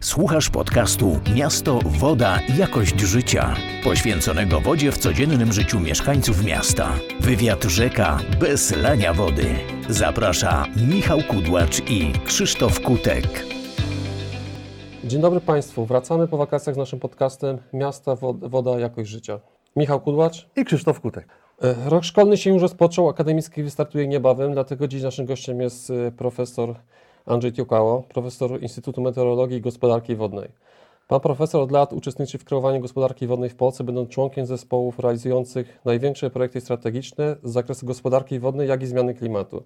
Słuchasz 0.00 0.50
podcastu 0.50 1.20
Miasto, 1.36 1.78
Woda, 1.84 2.38
Jakość 2.58 3.00
Życia, 3.00 3.54
poświęconego 3.84 4.60
wodzie 4.60 4.92
w 4.92 4.98
codziennym 4.98 5.52
życiu 5.52 5.80
mieszkańców 5.80 6.44
miasta. 6.44 6.92
Wywiad 7.20 7.64
rzeka 7.64 8.18
bez 8.40 8.76
lania 8.76 9.14
wody. 9.14 9.54
Zaprasza 9.88 10.64
Michał 10.88 11.18
Kudłacz 11.28 11.90
i 11.90 12.12
Krzysztof 12.26 12.80
Kutek. 12.80 13.24
Dzień 15.04 15.20
dobry 15.20 15.40
Państwu. 15.40 15.86
Wracamy 15.86 16.28
po 16.28 16.36
wakacjach 16.36 16.74
z 16.74 16.78
naszym 16.78 17.00
podcastem 17.00 17.58
Miasta, 17.72 18.16
Woda, 18.42 18.78
Jakość 18.78 19.10
Życia. 19.10 19.40
Michał 19.76 20.00
Kudłacz 20.00 20.48
i 20.56 20.64
Krzysztof 20.64 21.00
Kutek. 21.00 21.28
E, 21.62 21.74
rok 21.90 22.04
szkolny 22.04 22.36
się 22.36 22.50
już 22.50 22.62
rozpoczął, 22.62 23.08
akademicki 23.08 23.62
wystartuje 23.62 24.08
niebawem, 24.08 24.52
dlatego 24.52 24.88
dziś 24.88 25.02
naszym 25.02 25.26
gościem 25.26 25.60
jest 25.60 25.90
e, 25.90 26.12
profesor 26.12 26.74
Andrzej 27.26 27.52
Tiukało, 27.52 28.02
profesor 28.02 28.62
Instytutu 28.62 29.00
Meteorologii 29.00 29.58
i 29.58 29.60
Gospodarki 29.60 30.16
Wodnej. 30.16 30.48
Pan 31.08 31.20
profesor 31.20 31.60
od 31.60 31.70
lat 31.70 31.92
uczestniczy 31.92 32.38
w 32.38 32.44
kreowaniu 32.44 32.80
gospodarki 32.80 33.26
wodnej 33.26 33.50
w 33.50 33.56
Polsce, 33.56 33.84
będąc 33.84 34.08
członkiem 34.08 34.46
zespołów 34.46 34.98
realizujących 34.98 35.78
największe 35.84 36.30
projekty 36.30 36.60
strategiczne 36.60 37.36
z 37.42 37.52
zakresu 37.52 37.86
gospodarki 37.86 38.38
wodnej, 38.38 38.68
jak 38.68 38.82
i 38.82 38.86
zmiany 38.86 39.14
klimatu. 39.14 39.62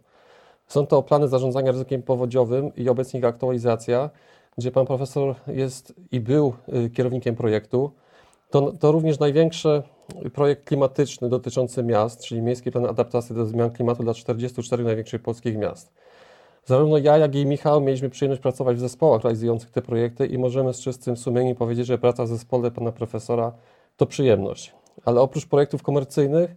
Są 0.67 0.87
to 0.87 1.03
plany 1.03 1.29
zarządzania 1.29 1.73
ryzykiem 1.73 2.03
powodziowym 2.03 2.75
i 2.77 2.89
obecnie 2.89 3.21
ich 3.21 3.27
aktualizacja, 3.27 4.11
gdzie 4.59 4.71
pan 4.71 4.87
profesor 4.87 5.35
jest 5.47 5.95
i 6.13 6.21
był 6.21 6.55
y, 6.87 6.91
kierownikiem 6.91 7.37
projektu. 7.37 7.93
To, 8.51 8.73
to 8.73 8.93
również 8.93 9.19
największy 9.19 9.83
projekt 10.35 10.65
klimatyczny 10.65 11.29
dotyczący 11.29 11.83
miast, 11.83 12.25
czyli 12.25 12.43
Miejski 12.43 12.71
Plan 12.71 12.87
Adaptacji 12.87 13.35
do 13.35 13.47
Zmian 13.47 13.71
Klimatu 13.71 14.03
dla 14.03 14.15
44 14.15 14.85
największych 14.85 15.23
polskich 15.23 15.57
miast. 15.57 15.93
Zarówno 16.65 16.99
ja, 16.99 17.19
jak 17.19 17.35
i 17.35 17.47
Michał 17.47 17.81
mieliśmy 17.81 18.11
przyjemność 18.11 18.43
pracować 18.43 18.77
w 18.77 18.81
zespołach 18.81 19.23
realizujących 19.23 19.71
te 19.71 19.83
projekty 19.83 20.27
i 20.27 20.39
możemy 20.39 20.75
z 20.75 20.81
czystym 20.81 21.17
sumieniem 21.17 21.57
powiedzieć, 21.57 21.87
że 21.87 21.99
praca 21.99 22.25
w 22.25 22.29
zespole 22.29 22.71
pana 22.71 22.93
profesora 22.93 23.53
to 23.97 24.07
przyjemność. 24.07 24.75
Ale 25.05 25.21
oprócz 25.21 25.47
projektów 25.47 25.83
komercyjnych, 25.83 26.57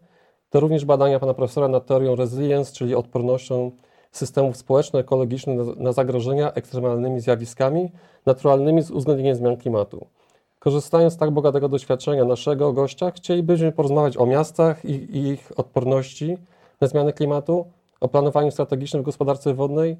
to 0.49 0.59
również 0.59 0.85
badania 0.85 1.19
pana 1.19 1.33
profesora 1.33 1.67
nad 1.67 1.85
teorią 1.85 2.15
resilience, 2.15 2.73
czyli 2.73 2.95
odpornością 2.95 3.71
systemów 4.11 4.57
społeczno-ekologicznych 4.57 5.77
na, 5.77 5.91
zagrożenia 5.91 6.53
ekstremalnymi 6.53 7.19
zjawiskami 7.19 7.91
naturalnymi 8.25 8.81
z 8.81 8.91
uwzględnieniem 8.91 9.35
zmian 9.35 9.57
klimatu. 9.57 10.07
Korzystając 10.59 11.13
z 11.13 11.17
tak 11.17 11.31
bogatego 11.31 11.69
doświadczenia 11.69 12.25
naszego 12.25 12.73
gościa, 12.73 13.11
chcielibyśmy 13.11 13.71
porozmawiać 13.71 14.17
o 14.17 14.25
miastach 14.25 14.85
i 14.85 15.17
ich 15.17 15.51
odporności 15.55 16.37
na 16.81 16.87
zmiany 16.87 17.13
klimatu, 17.13 17.65
o 17.99 18.07
planowaniu 18.07 18.51
strategicznym 18.51 19.03
w 19.03 19.05
gospodarce 19.05 19.53
wodnej 19.53 19.97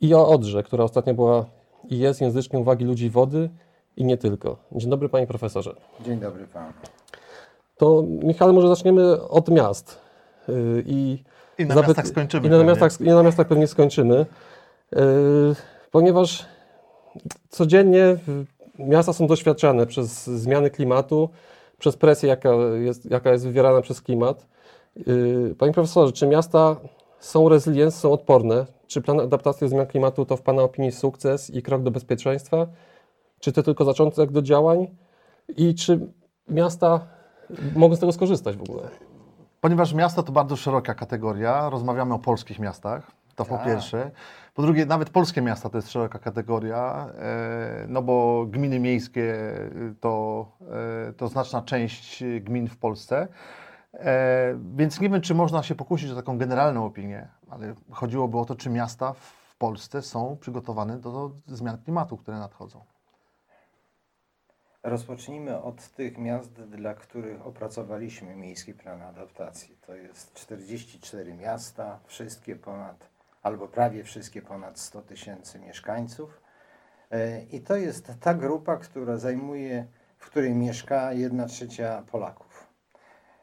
i 0.00 0.14
o 0.14 0.28
Odrze, 0.28 0.62
która 0.62 0.84
ostatnio 0.84 1.14
była 1.14 1.44
i 1.90 1.98
jest 1.98 2.20
języczkiem 2.20 2.60
uwagi 2.60 2.84
ludzi 2.84 3.10
wody 3.10 3.50
i 3.96 4.04
nie 4.04 4.16
tylko. 4.16 4.56
Dzień 4.72 4.90
dobry 4.90 5.08
panie 5.08 5.26
profesorze. 5.26 5.76
Dzień 6.00 6.20
dobry 6.20 6.46
panu. 6.46 6.72
To 7.76 8.04
Michał, 8.08 8.52
może 8.52 8.68
zaczniemy 8.68 9.22
od 9.22 9.48
miast. 9.48 9.98
Yy, 10.48 10.84
I, 10.86 11.22
I 11.58 11.66
na 11.66 11.74
miastach 11.74 12.08
skończymy. 12.08 12.46
I 12.46 12.50
na 12.50 12.64
miastach, 12.64 13.00
I 13.00 13.04
na 13.04 13.22
miastach 13.22 13.48
pewnie 13.48 13.66
skończymy, 13.66 14.26
yy, 14.92 15.00
ponieważ 15.90 16.46
codziennie 17.48 18.16
miasta 18.78 19.12
są 19.12 19.26
doświadczane 19.26 19.86
przez 19.86 20.26
zmiany 20.26 20.70
klimatu, 20.70 21.28
przez 21.78 21.96
presję, 21.96 22.28
jaka 22.28 22.50
jest, 22.80 23.10
jaka 23.10 23.32
jest 23.32 23.44
wywierana 23.44 23.80
przez 23.80 24.00
klimat. 24.00 24.46
Yy, 24.96 25.54
panie 25.58 25.72
profesorze, 25.72 26.12
czy 26.12 26.26
miasta 26.26 26.76
są 27.22 27.48
resilient, 27.48 27.94
są 27.94 28.12
odporne. 28.12 28.66
Czy 28.86 29.02
plan 29.02 29.20
adaptacji 29.20 29.64
do 29.64 29.68
zmian 29.68 29.86
klimatu 29.86 30.24
to 30.24 30.36
w 30.36 30.42
Pana 30.42 30.62
opinii 30.62 30.92
sukces 30.92 31.50
i 31.50 31.62
krok 31.62 31.82
do 31.82 31.90
bezpieczeństwa? 31.90 32.66
Czy 33.40 33.52
to 33.52 33.62
tylko 33.62 33.84
zaczątek 33.84 34.32
do 34.32 34.42
działań? 34.42 34.86
I 35.56 35.74
czy 35.74 36.12
miasta 36.48 37.00
mogą 37.76 37.96
z 37.96 38.00
tego 38.00 38.12
skorzystać 38.12 38.56
w 38.56 38.62
ogóle? 38.62 38.88
Ponieważ 39.60 39.94
miasto 39.94 40.22
to 40.22 40.32
bardzo 40.32 40.56
szeroka 40.56 40.94
kategoria, 40.94 41.70
rozmawiamy 41.70 42.14
o 42.14 42.18
polskich 42.18 42.58
miastach, 42.58 43.10
to 43.34 43.44
po 43.44 43.56
tak. 43.56 43.66
pierwsze. 43.66 44.10
Po 44.54 44.62
drugie, 44.62 44.86
nawet 44.86 45.10
polskie 45.10 45.42
miasta 45.42 45.68
to 45.70 45.78
jest 45.78 45.90
szeroka 45.90 46.18
kategoria, 46.18 47.08
e, 47.18 47.86
no 47.88 48.02
bo 48.02 48.46
gminy 48.46 48.80
miejskie 48.80 49.34
to, 50.00 50.46
e, 51.08 51.12
to 51.12 51.28
znaczna 51.28 51.62
część 51.62 52.24
gmin 52.40 52.68
w 52.68 52.76
Polsce. 52.76 53.28
E, 53.94 54.58
więc 54.76 55.00
nie 55.00 55.10
wiem, 55.10 55.20
czy 55.20 55.34
można 55.34 55.62
się 55.62 55.74
pokusić 55.74 56.10
o 56.10 56.16
taką 56.16 56.38
generalną 56.38 56.86
opinię, 56.86 57.28
ale 57.50 57.74
chodziłoby 57.90 58.38
o 58.38 58.44
to, 58.44 58.54
czy 58.54 58.70
miasta 58.70 59.12
w 59.12 59.56
Polsce 59.56 60.02
są 60.02 60.36
przygotowane 60.40 60.98
do, 60.98 61.30
zmian 61.46 61.78
klimatu, 61.78 62.16
które 62.16 62.38
nadchodzą. 62.38 62.84
Rozpocznijmy 64.82 65.62
od 65.62 65.88
tych 65.88 66.18
miast, 66.18 66.52
dla 66.52 66.94
których 66.94 67.46
opracowaliśmy 67.46 68.36
miejski 68.36 68.74
plan 68.74 69.02
adaptacji. 69.02 69.76
To 69.86 69.94
jest 69.94 70.34
44 70.34 71.34
miasta, 71.34 71.98
wszystkie 72.04 72.56
ponad, 72.56 73.08
albo 73.42 73.68
prawie 73.68 74.04
wszystkie 74.04 74.42
ponad 74.42 74.78
100 74.78 75.02
tysięcy 75.02 75.58
mieszkańców. 75.58 76.40
E, 77.10 77.42
I 77.42 77.60
to 77.60 77.76
jest 77.76 78.12
ta 78.20 78.34
grupa, 78.34 78.76
która 78.76 79.16
zajmuje, 79.16 79.86
w 80.18 80.26
której 80.26 80.54
mieszka 80.54 81.12
1 81.12 81.48
trzecia 81.48 82.02
Polaków. 82.10 82.51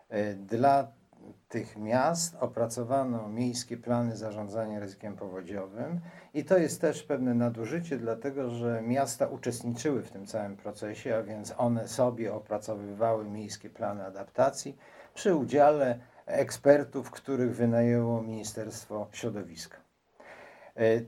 E, 0.09 0.33
dla 0.33 0.87
tych 1.49 1.77
miast 1.77 2.35
opracowano 2.39 3.29
miejskie 3.29 3.77
plany 3.77 4.17
zarządzania 4.17 4.79
ryzykiem 4.79 5.15
powodziowym 5.15 5.99
i 6.33 6.45
to 6.45 6.57
jest 6.57 6.81
też 6.81 7.03
pewne 7.03 7.33
nadużycie, 7.33 7.97
dlatego 7.97 8.49
że 8.49 8.81
miasta 8.81 9.27
uczestniczyły 9.27 10.03
w 10.03 10.11
tym 10.11 10.25
całym 10.25 10.57
procesie, 10.57 11.15
a 11.15 11.23
więc 11.23 11.53
one 11.57 11.87
sobie 11.87 12.33
opracowywały 12.33 13.29
miejskie 13.29 13.69
plany 13.69 14.05
adaptacji 14.05 14.77
przy 15.13 15.35
udziale 15.35 15.99
ekspertów, 16.25 17.11
których 17.11 17.55
wynajęło 17.55 18.21
Ministerstwo 18.21 19.07
Środowiska. 19.11 19.77
E, 20.77 21.01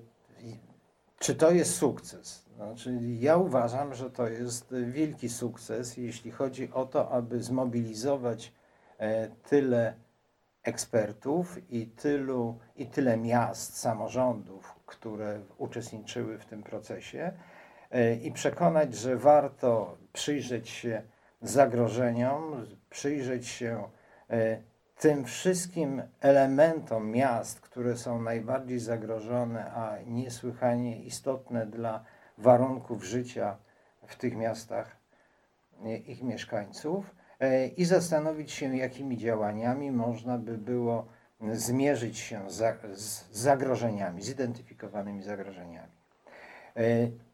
czy 1.19 1.35
to 1.35 1.51
jest 1.51 1.75
sukces? 1.75 2.45
Znaczy, 2.55 2.99
ja 3.19 3.37
uważam, 3.37 3.93
że 3.93 4.09
to 4.09 4.27
jest 4.27 4.73
wielki 4.85 5.29
sukces, 5.29 5.97
jeśli 5.97 6.31
chodzi 6.31 6.71
o 6.73 6.85
to, 6.85 7.11
aby 7.11 7.43
zmobilizować 7.43 8.53
tyle 9.43 9.93
ekspertów 10.63 11.71
i, 11.71 11.87
tylu, 11.87 12.59
i 12.75 12.87
tyle 12.87 13.17
miast, 13.17 13.77
samorządów, 13.77 14.75
które 14.85 15.39
uczestniczyły 15.57 16.37
w 16.37 16.45
tym 16.45 16.63
procesie 16.63 17.31
e, 17.91 18.15
i 18.15 18.31
przekonać, 18.31 18.95
że 18.95 19.15
warto 19.17 19.97
przyjrzeć 20.13 20.69
się 20.69 21.01
zagrożeniom, 21.41 22.65
przyjrzeć 22.89 23.47
się 23.47 23.83
e, 24.29 24.57
tym 24.99 25.25
wszystkim 25.25 26.03
elementom 26.19 27.11
miast, 27.11 27.61
które 27.61 27.97
są 27.97 28.21
najbardziej 28.21 28.79
zagrożone, 28.79 29.73
a 29.73 29.97
niesłychanie 30.05 31.03
istotne 31.03 31.65
dla 31.65 32.03
warunków 32.37 33.03
życia 33.03 33.57
w 34.07 34.15
tych 34.15 34.35
miastach 34.35 34.95
ich 36.07 36.23
mieszkańców. 36.23 37.05
E, 37.05 37.20
i 37.77 37.85
zastanowić 37.85 38.51
się, 38.51 38.77
jakimi 38.77 39.17
działaniami 39.17 39.91
można 39.91 40.37
by 40.37 40.57
było 40.57 41.07
zmierzyć 41.53 42.17
się 42.17 42.41
z 42.93 43.29
zagrożeniami, 43.31 44.21
zidentyfikowanymi 44.21 45.23
zagrożeniami. 45.23 45.91
E, 46.75 46.83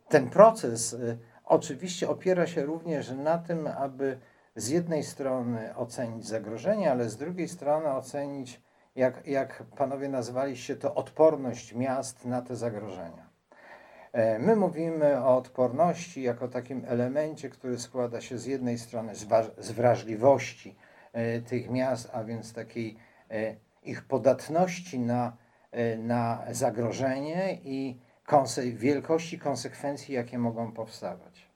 ten 0.09 0.29
proces 0.29 0.93
e, 0.93 1.17
oczywiście 1.45 2.09
opiera 2.09 2.47
się 2.47 2.65
również 2.65 3.11
na 3.11 3.37
tym, 3.37 3.67
aby 3.67 4.19
z 4.55 4.69
jednej 4.69 5.03
strony 5.03 5.75
ocenić 5.75 6.27
zagrożenia, 6.27 6.91
ale 6.91 7.09
z 7.09 7.17
drugiej 7.17 7.47
strony 7.47 7.91
ocenić, 7.91 8.61
jak, 8.95 9.27
jak 9.27 9.63
panowie 9.63 10.09
nazwaliście 10.09 10.75
to, 10.75 10.95
odporność 10.95 11.73
miast 11.73 12.25
na 12.25 12.41
te 12.41 12.55
zagrożenia. 12.55 13.26
E, 14.11 14.39
my 14.39 14.55
mówimy 14.55 15.23
o 15.23 15.37
odporności 15.37 16.21
jako 16.21 16.47
takim 16.47 16.83
elemencie, 16.87 17.49
który 17.49 17.79
składa 17.79 18.21
się 18.21 18.37
z 18.37 18.45
jednej 18.45 18.77
strony 18.77 19.15
z, 19.57 19.71
wrażliwości 19.71 20.75
e, 21.13 21.41
tych 21.41 21.69
miast, 21.69 22.09
a 22.13 22.23
więc 22.23 22.53
takiej 22.53 22.97
e, 23.31 23.55
ich 23.83 24.03
podatności 24.05 24.99
na, 24.99 25.37
na 25.97 26.43
zagrożenie 26.51 27.57
i 27.63 27.99
konse 28.25 28.61
wielkości 28.63 29.39
konsekwencji, 29.39 30.15
jakie 30.15 30.37
mogą 30.37 30.71
powstawać. 30.71 31.49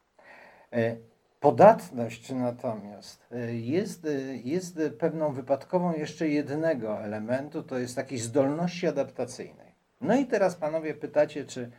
Podatność 1.40 2.32
natomiast 2.32 3.28
jest, 3.52 4.08
jest 4.44 4.80
pewną 5.00 5.34
wypadkową 5.34 5.94
jeszcze 5.94 6.28
jednego 6.28 7.04
elementu, 7.04 7.64
to 7.64 7.80
jest 7.80 7.96
takiej 7.96 8.18
zdolności 8.18 8.88
adaptacyjnej. 8.88 9.76
No 10.02 10.16
i 10.16 10.26
teraz 10.26 10.56
panowie 10.56 10.94
pytacie, 10.94 11.46
czy 11.46 11.72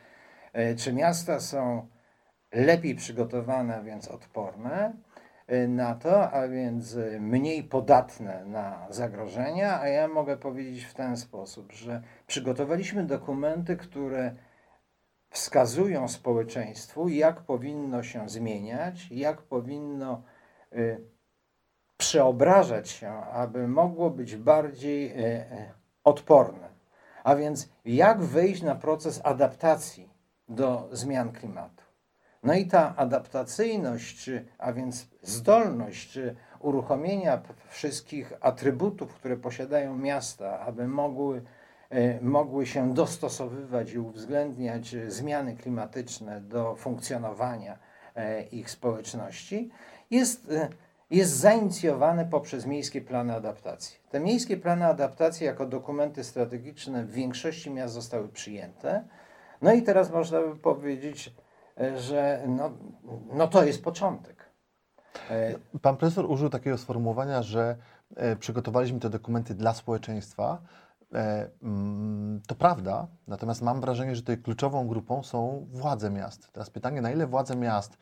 czy 0.77 0.93
miasta 0.93 1.41
są 1.41 1.89
lepiej 2.53 2.95
przygotowane, 2.95 3.77
a 3.77 3.83
więc 3.83 4.09
odporne 4.09 4.93
e, 5.47 5.69
na 5.69 5.95
to, 5.95 6.31
a 6.31 6.49
więc 6.49 6.97
mniej 7.21 7.65
podatne 7.65 8.45
na 8.45 8.87
zagrożenia, 8.91 9.81
a 9.81 9.89
ja 9.89 10.09
mogę 10.09 10.37
powiedzieć 10.37 10.85
w 10.85 10.95
ten 10.95 11.17
sposób, 11.17 11.73
że 11.73 12.03
przygotowaliśmy 12.27 13.05
dokumenty, 13.05 13.77
które 13.77 14.35
wskazują 15.31 16.09
społeczeństwu, 16.09 17.09
jak 17.09 17.41
powinno 17.41 18.03
się 18.03 18.29
zmieniać, 18.29 19.11
jak 19.11 19.43
powinno 19.43 20.23
przeobrażać 21.97 22.89
się, 22.89 23.11
aby 23.13 23.69
mogło 23.69 24.11
być 24.11 24.37
bardziej 24.37 25.15
odporne. 26.05 26.69
A 27.25 27.37
więc 27.37 27.69
jak 27.85 28.23
wejść 28.23 28.63
na 28.63 28.75
proces 28.75 29.21
adaptacji 29.25 30.12
do 30.55 30.89
zmian 30.93 31.33
klimatu. 31.33 31.83
No 32.43 32.55
i 32.55 32.67
ta 32.67 32.97
adaptacyjność, 32.97 34.31
a 34.59 34.73
więc 34.73 35.07
zdolność 35.23 36.19
uruchomienia 36.61 37.43
wszystkich 37.69 38.33
atrybutów, 38.41 39.15
które 39.15 39.37
posiadają 39.37 39.97
miasta, 39.97 40.61
aby 40.61 40.89
mogły, 40.89 41.43
e, 41.91 42.21
mogły 42.21 42.67
się 42.67 42.95
dostosowywać 42.95 43.93
i 43.93 43.99
uwzględniać 43.99 44.97
zmiany 45.09 45.57
klimatyczne 45.57 46.41
do 46.41 46.77
funkcjonowania 46.77 47.79
e, 48.15 48.43
ich 48.43 48.71
społeczności, 48.71 49.71
jest, 50.11 50.51
e, 50.51 50.69
jest 51.11 51.33
zainicjowane 51.33 52.25
poprzez 52.25 52.67
miejskie 52.67 53.01
plany 53.01 53.35
adaptacji. 53.35 53.99
Te 54.11 54.21
miejskie 54.21 54.57
plany 54.57 54.87
adaptacji 54.87 55.47
jako 55.47 55.67
dokumenty 55.67 56.25
strategiczne 56.25 57.05
w 57.05 57.13
większości 57.13 57.71
miast 57.71 57.95
zostały 57.95 58.29
przyjęte. 58.29 59.05
No 59.63 59.73
i 59.73 59.83
teraz 59.83 60.11
można 60.11 60.41
by 60.41 60.57
powiedzieć, 60.57 61.35
e, 61.81 61.99
że 61.99 62.45
no, 62.49 62.71
no 63.33 63.49
to 63.49 63.65
jest 63.65 63.85
początek. 63.85 64.45
E, 65.31 65.55
Pan 65.83 65.97
profesor 65.97 66.31
użył 66.31 66.49
takiego 66.49 66.79
sformułowania, 66.79 67.43
że 67.43 67.77
e, 68.17 68.37
przygotowaliśmy 68.37 69.01
te 69.01 69.11
dokumenty 69.11 69.55
dla 69.55 69.75
społeczeństwa. 69.75 70.63
Mm, 71.63 72.41
to 72.47 72.55
prawda, 72.55 73.07
natomiast 73.27 73.63
mam 73.63 73.81
wrażenie, 73.81 74.17
że 74.17 74.23
tutaj 74.23 74.39
kluczową 74.39 74.89
grupą 74.89 75.23
są 75.23 75.67
władze 75.71 76.11
miast. 76.11 76.53
Teraz 76.53 76.71
pytanie, 76.71 77.01
na 77.01 77.11
ile 77.11 77.27
władze 77.27 77.57
miast 77.57 77.99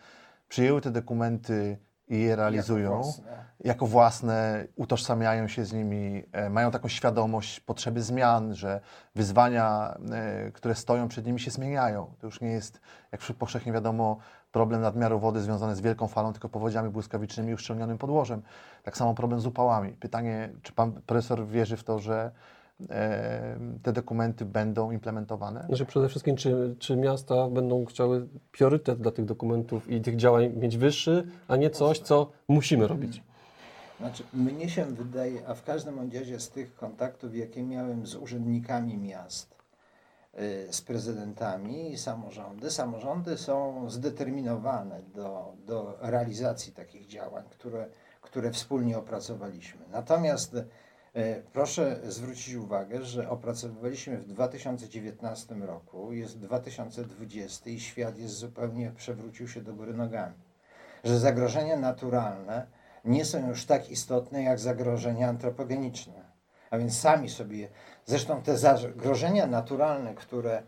przyjęły 0.49 0.81
te 0.81 0.91
dokumenty 0.91 1.79
i 2.11 2.21
je 2.21 2.37
realizują 2.37 2.91
jako 2.91 3.03
własne. 3.03 3.45
jako 3.61 3.87
własne, 3.87 4.67
utożsamiają 4.77 5.49
się 5.49 5.65
z 5.65 5.73
nimi, 5.73 6.23
e, 6.33 6.51
mają 6.51 6.71
taką 6.71 6.89
świadomość 6.89 7.61
potrzeby 7.61 8.03
zmian, 8.03 8.55
że 8.55 8.81
wyzwania, 9.15 9.99
e, 10.13 10.53
które 10.53 10.75
stoją 10.75 11.09
przed 11.09 11.27
nimi 11.27 11.41
się 11.41 11.51
zmieniają. 11.51 12.15
To 12.19 12.27
już 12.27 12.41
nie 12.41 12.51
jest, 12.51 12.81
jak 13.13 13.21
powszechnie 13.39 13.73
wiadomo, 13.73 14.17
problem 14.53 14.81
nadmiaru 14.81 15.19
wody 15.19 15.41
związany 15.41 15.77
z 15.77 15.81
wielką 15.81 16.09
falą, 16.09 16.33
tylko 16.33 16.49
powodziami 16.49 16.91
błyskawicznymi 16.91 17.51
i 17.51 17.55
uszczelnionym 17.55 17.99
podłożem. 17.99 18.43
Tak 18.83 18.97
samo 18.97 19.15
problem 19.15 19.41
z 19.41 19.47
upałami. 19.47 19.93
Pytanie, 19.93 20.53
czy 20.63 20.73
pan 20.73 20.93
profesor 20.93 21.47
wierzy 21.47 21.77
w 21.77 21.85
to, 21.85 21.99
że 21.99 22.31
te 23.83 23.93
dokumenty 23.93 24.45
będą 24.45 24.91
implementowane? 24.91 25.65
Znaczy 25.69 25.87
przede 25.87 26.09
wszystkim, 26.09 26.37
czy, 26.37 26.77
czy 26.79 26.97
miasta 26.97 27.49
będą 27.49 27.85
chciały 27.85 28.29
priorytet 28.53 29.01
dla 29.01 29.11
tych 29.11 29.25
dokumentów 29.25 29.91
i 29.91 30.01
tych 30.01 30.17
działań 30.17 30.53
mieć 30.57 30.77
wyższy, 30.77 31.27
a 31.49 31.57
nie 31.57 31.71
coś, 31.71 31.99
co 31.99 32.31
musimy 32.49 32.87
robić. 32.87 33.23
Znaczy, 34.01 34.25
mnie 34.33 34.69
się 34.69 34.85
wydaje, 34.85 35.49
a 35.49 35.55
w 35.55 35.65
każdym 35.65 36.11
razie 36.13 36.41
z 36.41 36.51
tych 36.51 36.75
kontaktów, 36.75 37.37
jakie 37.37 37.63
miałem 37.63 38.07
z 38.07 38.15
urzędnikami 38.15 38.99
miast, 38.99 39.55
y, 40.39 40.73
z 40.73 40.83
prezydentami 40.83 41.93
i 41.93 41.99
samorządy, 41.99 42.71
samorządy 42.71 43.39
są 43.39 43.85
zdeterminowane 43.91 45.03
do, 45.15 45.53
do 45.67 45.99
realizacji 46.01 46.73
takich 46.73 47.07
działań, 47.07 47.45
które, 47.51 47.87
które 48.21 48.51
wspólnie 48.51 48.99
opracowaliśmy. 48.99 49.81
Natomiast 49.93 50.57
proszę 51.53 52.01
zwrócić 52.05 52.55
uwagę, 52.55 53.03
że 53.03 53.31
opracowywaliśmy 53.31 54.19
w 54.19 54.27
2019 54.27 55.55
roku, 55.55 56.13
jest 56.13 56.39
2020 56.39 57.71
i 57.71 57.81
świat 57.81 58.19
jest 58.19 58.35
zupełnie 58.35 58.93
przewrócił 58.97 59.49
się 59.49 59.61
do 59.61 59.75
góry 59.75 59.95
nogami. 59.95 60.35
Że 61.05 61.19
zagrożenia 61.19 61.77
naturalne 61.77 62.67
nie 63.05 63.25
są 63.25 63.49
już 63.49 63.67
tak 63.67 63.91
istotne 63.91 64.43
jak 64.43 64.59
zagrożenia 64.59 65.29
antropogeniczne. 65.29 66.31
A 66.71 66.79
więc 66.79 66.99
sami 66.99 67.31
sobie, 67.31 67.69
zresztą 68.07 68.43
te 68.43 68.59
zagrożenia 68.59 69.47
naturalne, 69.47 70.15
które, 70.15 70.53
e, 70.59 70.63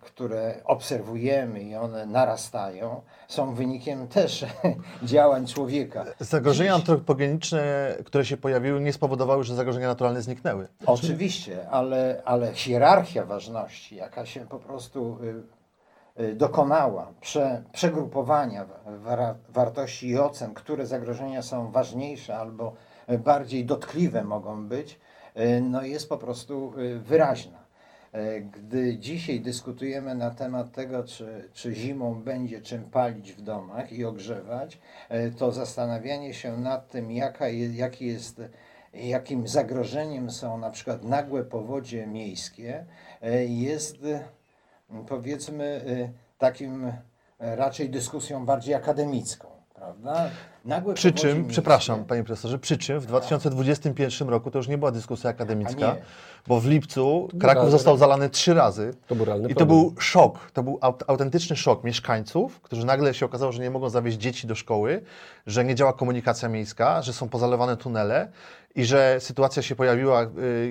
które 0.00 0.54
obserwujemy 0.64 1.62
i 1.62 1.76
one 1.76 2.06
narastają, 2.06 3.00
są 3.28 3.54
wynikiem 3.54 4.08
też 4.08 4.46
działań 5.02 5.46
człowieka. 5.46 6.04
Zagrożenia 6.20 6.74
antropogeniczne, 6.74 7.94
które 8.04 8.24
się 8.24 8.36
pojawiły, 8.36 8.80
nie 8.80 8.92
spowodowały, 8.92 9.44
że 9.44 9.54
zagrożenia 9.54 9.88
naturalne 9.88 10.22
zniknęły. 10.22 10.68
Oczywiście, 10.86 11.68
ale, 11.70 12.22
ale 12.24 12.54
hierarchia 12.54 13.24
ważności, 13.24 13.96
jaka 13.96 14.26
się 14.26 14.46
po 14.46 14.58
prostu 14.58 15.18
y, 16.18 16.22
y, 16.22 16.34
dokonała, 16.34 17.12
prze, 17.20 17.62
przegrupowania 17.72 18.66
wa- 18.86 19.34
wartości 19.48 20.08
i 20.08 20.18
ocen, 20.18 20.54
które 20.54 20.86
zagrożenia 20.86 21.42
są 21.42 21.70
ważniejsze 21.70 22.36
albo 22.36 22.72
bardziej 23.18 23.64
dotkliwe 23.64 24.24
mogą 24.24 24.68
być, 24.68 25.00
y, 25.36 25.60
no 25.60 25.82
jest 25.82 26.08
po 26.08 26.18
prostu 26.18 26.72
wyraźna. 26.98 27.63
Y, 28.14 28.40
Gdy 28.40 28.98
dzisiaj 28.98 29.40
dyskutujemy 29.40 30.14
na 30.14 30.30
temat 30.30 30.72
tego, 30.72 31.04
czy, 31.04 31.48
czy 31.52 31.74
zimą 31.74 32.14
będzie 32.14 32.60
czym 32.60 32.84
palić 32.84 33.32
w 33.32 33.42
domach 33.42 33.92
i 33.92 34.04
ogrzewać, 34.04 34.78
y, 35.10 35.32
to 35.38 35.52
zastanawianie 35.52 36.34
się 36.34 36.56
nad 36.56 36.88
tym, 36.88 37.10
jaka 37.10 37.48
jaki 37.48 38.06
jest 38.06 38.40
jakim 38.94 39.48
zagrożeniem 39.48 40.30
są 40.30 40.58
na 40.58 40.70
przykład 40.70 41.04
nagłe 41.04 41.44
powodzie 41.44 42.06
miejskie, 42.06 42.84
e, 43.22 43.44
jest 43.44 44.04
e, 44.04 44.24
powiedzmy 45.08 45.64
e, 45.64 46.08
takim 46.38 46.84
e, 46.84 46.96
raczej 47.38 47.90
dyskusją 47.90 48.46
bardziej 48.46 48.74
akademicką, 48.74 49.48
prawda? 49.84 50.30
Nagłe 50.64 50.94
Przy 50.94 51.12
czym, 51.12 51.30
miejskie- 51.34 51.50
przepraszam 51.50 52.04
panie 52.04 52.24
profesorze, 52.24 52.58
przy 52.58 52.78
czym 52.78 53.00
w 53.00 53.06
2021 53.06 54.28
roku 54.28 54.50
to 54.50 54.58
już 54.58 54.68
nie 54.68 54.78
była 54.78 54.90
dyskusja 54.90 55.30
akademicka, 55.30 55.96
bo 56.46 56.60
w 56.60 56.66
lipcu 56.66 57.28
Kraków 57.40 57.70
został 57.70 57.96
zalany 57.96 58.30
trzy 58.30 58.54
razy. 58.54 58.94
To 59.06 59.14
był 59.14 59.24
realny 59.24 59.48
I 59.48 59.54
to 59.54 59.58
problem. 59.58 59.78
był 59.80 59.94
szok, 60.00 60.50
to 60.52 60.62
był 60.62 60.78
aut- 60.80 61.04
autentyczny 61.06 61.56
szok 61.56 61.84
mieszkańców, 61.84 62.60
którzy 62.60 62.86
nagle 62.86 63.14
się 63.14 63.26
okazało, 63.26 63.52
że 63.52 63.62
nie 63.62 63.70
mogą 63.70 63.88
zawieźć 63.88 64.18
dzieci 64.18 64.46
do 64.46 64.54
szkoły, 64.54 65.02
że 65.46 65.64
nie 65.64 65.74
działa 65.74 65.92
komunikacja 65.92 66.48
miejska, 66.48 67.02
że 67.02 67.12
są 67.12 67.28
pozalewane 67.28 67.76
tunele 67.76 68.28
i 68.76 68.84
że 68.84 69.16
sytuacja 69.20 69.62
się 69.62 69.76
pojawiła. 69.76 70.22
y, 70.22 70.26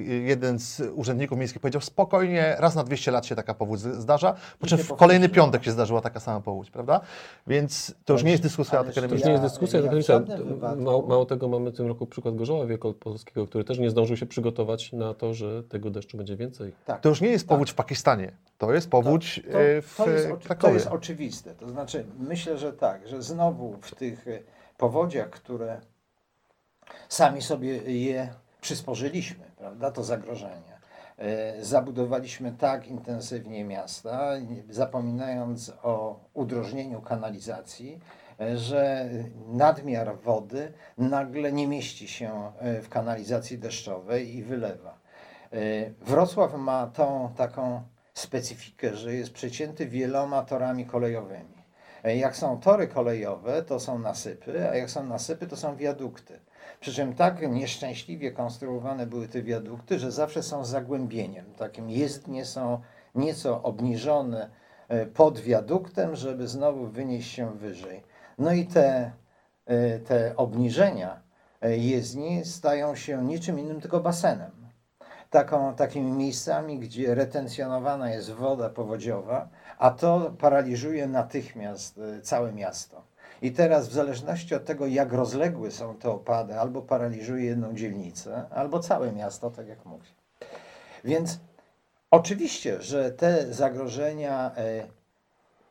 y, 0.10 0.24
Jeden 0.26 0.60
z 0.60 0.82
urzędników 0.96 1.38
miejskich 1.38 1.62
powiedział, 1.62 1.82
spokojnie, 1.82 2.56
raz 2.60 2.76
na 2.76 2.84
200 2.84 3.12
lat 3.12 3.26
się 3.26 3.36
taka 3.36 3.54
powódź 3.54 3.80
zdarza, 3.80 4.36
po 4.60 4.68
czym 4.68 4.78
w 4.78 4.94
kolejny 4.94 5.30
piątek 5.30 5.64
się 5.64 5.72
zdarzyła 5.72 6.02
taka 6.02 6.20
sama 6.20 6.42
powódź, 6.42 6.72
prawda? 6.72 7.02
Więc 7.48 7.96
to 8.06 8.14
już 8.14 8.24
nie 8.24 8.32
jest 8.32 8.44
dyskusja 8.44 8.72
to 8.78 8.84
To 8.84 8.88
już 8.90 8.98
akademicka. 8.98 9.28
nie 9.28 9.32
jest 9.32 9.44
dyskusja, 9.44 9.82
wypadku- 9.82 10.82
Mało, 10.82 11.08
mało 11.08 11.26
tego 11.26 11.48
mamy 11.48 11.72
w 11.72 11.78
tym 11.78 11.88
roku 11.88 12.06
przykład 12.08 12.36
Gorzoła 12.36 12.66
Wielkopolskiego, 12.66 13.48
który 13.48 13.64
też 13.64 13.80
nie 13.80 13.90
zdążył 13.90 14.18
się 14.18 14.26
przygotować 14.26 14.94
na 14.94 15.14
to, 15.14 15.34
że 15.34 15.64
tego 15.64 15.90
deszczu 15.90 16.18
będzie 16.18 16.36
więcej. 16.36 16.74
Tak. 16.86 17.02
To 17.02 17.10
już 17.10 17.22
nie 17.22 17.30
jest 17.30 17.48
powódź 17.48 17.72
w 17.72 17.76
Pakistanie, 17.76 18.32
to 18.58 18.74
jest 18.74 18.90
powódź 18.90 19.42
To, 19.52 19.60
e, 19.62 19.82
w 19.82 19.96
to, 19.98 20.10
jest, 20.10 20.26
e, 20.28 20.34
oczy- 20.34 20.42
to 20.42 20.46
Krakowie. 20.48 20.74
jest 20.74 20.88
oczywiste. 20.88 21.56
To 21.56 21.70
znaczy, 21.70 22.06
myślę, 22.20 22.58
że 22.58 22.74
tak, 22.74 23.08
że 23.08 23.22
znowu 23.22 23.76
w 23.82 23.96
tych 23.96 24.26
powodziach, 24.78 25.30
które 25.30 25.82
sami 27.10 27.42
sobie 27.42 27.78
je 27.78 28.34
przysporzyliśmy, 28.64 29.46
prawda, 29.58 29.92
to 29.92 30.04
zagrożenie. 30.04 30.74
e, 31.18 31.66
Zabudowaliśmy 31.66 32.52
tak 32.52 32.88
intensywnie 32.88 33.64
miasta, 33.64 34.32
zapominając 34.70 35.74
o 35.84 36.20
udrożnieniu 36.34 37.02
kanalizacji, 37.02 38.00
e, 38.40 38.58
że 38.58 39.10
nadmiar 39.48 40.18
wody 40.18 40.74
nagle 40.98 41.52
nie 41.52 41.68
mieści 41.68 42.08
się 42.08 42.52
e, 42.60 42.82
w 42.82 42.90
kanalizacji 42.90 43.58
deszczowej 43.58 44.36
i 44.36 44.44
wylewa. 44.44 45.04
Wrocław 46.02 46.54
ma 46.54 46.88
tą 46.88 47.34
taką 47.38 47.82
specyfikę, 48.14 48.96
że 48.96 49.14
jest 49.14 49.34
przecięty 49.34 49.88
wieloma 49.88 50.42
torami 50.44 50.86
kolejowymi. 50.86 51.64
Jak 52.04 52.36
są 52.36 52.60
tory 52.60 52.88
kolejowe, 52.88 53.64
to 53.64 53.80
są 53.80 54.00
nasypy, 54.00 54.70
a 54.70 54.76
jak 54.76 54.90
są 54.90 55.06
nasypy, 55.06 55.48
to 55.48 55.58
są 55.58 55.76
wiadukty. 55.76 56.40
Przy 56.84 56.94
czym 56.94 57.16
tak 57.16 57.52
nieszczęśliwie 57.52 58.32
konstruowane 58.32 59.08
były 59.08 59.28
te 59.28 59.42
wiadukty, 59.42 60.00
że 60.00 60.12
zawsze 60.12 60.44
są 60.44 60.66
zagłębieniem. 60.66 61.46
Takim 61.58 61.90
jezdnie 61.90 62.46
są 62.46 62.82
nieco 63.16 63.64
obniżone 63.64 64.50
e, 64.88 65.06
pod 65.06 65.40
wiaduktem, 65.40 66.16
żeby 66.16 66.48
znowu 66.48 66.88
wynieść 66.88 67.32
się 67.32 67.58
wyżej. 67.58 68.04
No 68.38 68.54
i 68.54 68.66
te, 68.66 69.12
e, 69.66 70.00
te 70.00 70.36
obniżenia 70.36 71.22
e, 71.62 71.78
jezdni 71.78 72.46
stają 72.46 72.96
się 72.96 73.24
niczym 73.24 73.60
innym, 73.60 73.82
tylko 73.82 74.00
basenem 74.00 74.52
taką, 75.30 75.76
takimi 75.76 76.12
miejscami, 76.12 76.80
gdzie 76.80 77.16
retencjonowana 77.16 78.10
jest 78.10 78.32
woda 78.32 78.70
powodziowa, 78.70 79.50
a 79.78 79.92
to 79.92 80.34
paraliżuje 80.40 81.08
natychmiast 81.08 82.00
całe 82.24 82.54
miasto. 82.54 83.13
I 83.42 83.52
teraz 83.52 83.90
w 83.90 83.94
zależności 83.94 84.56
od 84.56 84.66
tego, 84.66 84.88
jak 84.88 85.14
rozległe 85.14 85.72
są 85.72 85.96
te 85.96 86.10
opady, 86.10 86.60
albo 86.60 86.82
paraliżuje 86.82 87.46
jedną 87.46 87.74
dzielnicę, 87.74 88.46
albo 88.50 88.80
całe 88.80 89.12
miasto, 89.12 89.52
tak 89.52 89.68
jak 89.68 89.86
mówię. 89.86 90.08
Więc 91.04 91.40
oczywiście, 92.12 92.82
że 92.82 93.12
te 93.12 93.54
zagrożenia 93.54 94.52
e, 94.58 94.88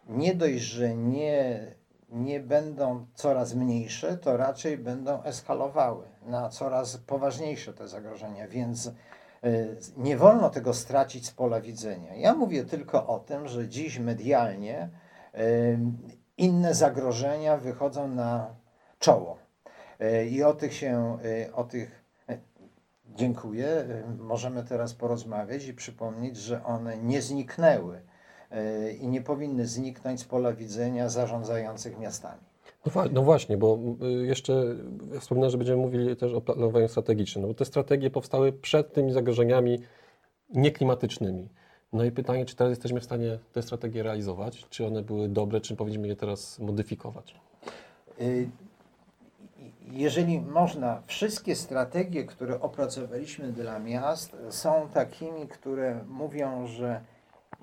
nie 0.09 0.35
dość, 0.35 0.61
że 0.61 0.97
nie, 0.97 1.67
nie 2.09 2.41
będą 2.41 3.07
coraz 3.15 3.55
mniejsze, 3.55 4.17
to 4.17 4.37
raczej 4.37 4.79
będą 4.79 5.23
eskalowały 5.23 6.05
na 6.27 6.49
coraz 6.49 6.97
poważniejsze 6.97 7.73
te 7.73 7.89
zagrożenia, 7.89 8.49
więc 8.49 8.87
y, 8.87 9.77
nie 9.97 10.17
wolno 10.17 10.51
tego 10.51 10.75
stracić 10.75 11.27
z 11.27 11.31
pola 11.31 11.61
widzenia. 11.61 12.15
Ja 12.15 12.35
mówię 12.35 12.65
tylko 12.65 13.07
o 13.07 13.19
tym, 13.19 13.49
że 13.49 13.69
dziś 13.69 13.99
medialnie 13.99 14.89
y, 15.35 15.79
inne 16.43 16.75
zagrożenia 16.75 17.57
wychodzą 17.57 18.09
na 18.09 18.55
czoło. 18.99 19.39
Y, 20.01 20.27
I 20.27 20.43
o 20.43 20.55
tych 20.55 20.75
się, 20.75 21.19
o 21.55 21.65
tych 21.65 22.05
dziękuję. 23.15 23.85
Możemy 24.19 24.65
teraz 24.65 24.95
porozmawiać 24.95 25.67
i 25.67 25.75
przypomnieć, 25.75 26.37
że 26.37 26.65
one 26.65 26.99
nie 26.99 27.23
zniknęły 27.23 28.01
i 29.01 29.09
nie 29.09 29.23
powinny 29.23 29.67
zniknąć 29.67 30.21
z 30.21 30.25
pola 30.25 30.53
widzenia 30.53 31.09
zarządzających 31.09 31.99
miastami. 31.99 32.41
No, 32.87 33.05
no, 33.13 33.23
właśnie, 33.23 33.57
bo 33.57 33.79
y, 34.03 34.27
jeszcze 34.27 34.65
wspomnę, 35.21 35.51
że 35.51 35.59
będziemy 35.59 35.83
mówili 35.83 36.17
też 36.17 36.33
o 36.33 36.41
planowaniu 36.41 36.89
strategicznym, 36.89 37.43
no 37.43 37.49
bo 37.49 37.55
te 37.55 37.65
strategie 37.65 38.11
powstały 38.11 38.53
przed 38.53 38.93
tymi 38.93 39.13
zagrożeniami 39.13 39.79
nieklimatycznymi. 40.55 41.49
No 41.93 42.05
i 42.05 42.11
pytanie, 42.11 42.45
czy 42.45 42.57
teraz 42.57 42.71
jesteśmy 42.71 43.01
w 43.01 43.05
stanie 43.05 43.39
te 43.53 43.63
strategie 43.63 44.03
realizować? 44.03 44.67
Czy 44.71 44.87
one 44.87 45.03
były 45.03 45.29
dobre, 45.29 45.61
czy 45.61 45.77
powinniśmy 45.77 46.09
je 46.09 46.17
teraz 46.17 46.59
modyfikować? 46.59 47.35
Y, 48.21 48.49
jeżeli 49.81 50.41
można, 50.41 51.03
wszystkie 51.07 51.57
strategie, 51.57 52.25
które 52.25 52.61
opracowaliśmy 52.61 53.53
dla 53.53 53.79
miast, 53.79 54.37
są 54.51 54.89
takimi, 54.95 55.49
które 55.49 56.05
mówią, 56.09 56.67
że 56.67 57.01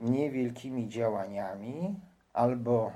niewielkimi 0.01 0.89
działaniami 0.89 1.95
albo 2.33 2.91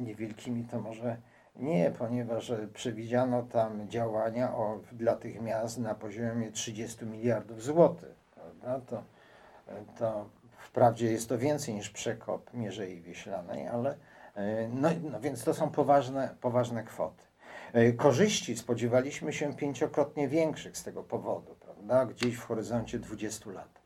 niewielkimi 0.00 0.64
to 0.64 0.80
może 0.80 1.16
nie, 1.56 1.92
ponieważ 1.98 2.52
przewidziano 2.74 3.42
tam 3.42 3.88
działania 3.88 4.54
o, 4.54 4.80
dla 4.92 5.16
tych 5.16 5.40
miast 5.42 5.78
na 5.78 5.94
poziomie 5.94 6.52
30 6.52 7.04
miliardów 7.04 7.62
złotych. 7.62 8.14
To, 8.86 9.02
to 9.98 10.39
wprawdzie 10.70 11.12
jest 11.12 11.28
to 11.28 11.38
więcej 11.38 11.74
niż 11.74 11.90
przekop 11.90 12.54
Mierzei 12.54 13.00
Wieślanej, 13.00 13.68
ale 13.68 13.96
no, 14.72 14.88
no 15.10 15.20
więc 15.20 15.44
to 15.44 15.54
są 15.54 15.70
poważne, 15.70 16.34
poważne 16.40 16.84
kwoty. 16.84 17.24
Korzyści 17.96 18.56
spodziewaliśmy 18.56 19.32
się 19.32 19.56
pięciokrotnie 19.56 20.28
większych 20.28 20.76
z 20.76 20.84
tego 20.84 21.02
powodu, 21.02 21.56
prawda? 21.60 22.06
gdzieś 22.06 22.34
w 22.34 22.44
horyzoncie 22.44 22.98
20 22.98 23.50
lat. 23.50 23.80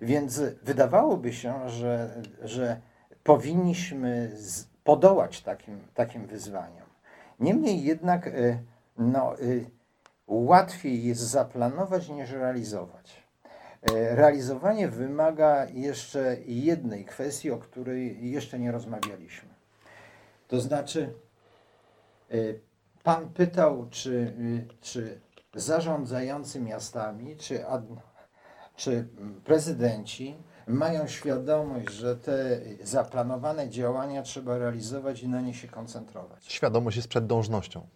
Więc 0.00 0.40
wydawałoby 0.62 1.32
się, 1.32 1.68
że, 1.68 2.22
że 2.42 2.80
powinniśmy 3.24 4.30
z, 4.34 4.64
podołać 4.84 5.42
takim, 5.42 5.80
takim 5.94 6.26
wyzwaniom. 6.26 6.88
Niemniej 7.40 7.84
jednak 7.84 8.26
y, 8.26 8.58
no, 8.98 9.34
łatwiej 10.26 11.04
jest 11.04 11.20
zaplanować 11.20 12.08
niż 12.08 12.30
realizować. 12.30 13.23
Y, 13.90 14.16
realizowanie 14.16 14.88
wymaga 14.88 15.66
jeszcze 15.66 16.36
jednej 16.46 17.04
kwestii, 17.04 17.50
o 17.50 17.58
której 17.58 18.30
jeszcze 18.30 18.58
nie 18.58 18.72
rozmawialiśmy. 18.72 19.48
To 20.48 20.60
znaczy, 20.60 21.14
Pan 23.02 23.28
pytał, 23.28 23.86
czy, 23.90 24.32
czy 24.80 25.20
zarządzający 25.54 26.60
miastami, 26.60 27.36
czy, 27.36 27.66
ad, 27.66 27.82
czy 28.76 29.08
prezydenci 29.44 30.36
mają 30.66 31.06
świadomość, 31.06 31.90
że 31.90 32.16
te 32.16 32.60
zaplanowane 32.82 33.68
działania 33.68 34.22
trzeba 34.22 34.58
realizować 34.58 35.22
i 35.22 35.28
na 35.28 35.40
nie 35.40 35.54
się 35.54 35.68
koncentrować. 35.68 36.44
Świadomość 36.52 36.96
jest 36.96 37.08
przed 37.08 37.26
dążnością. 37.26 37.86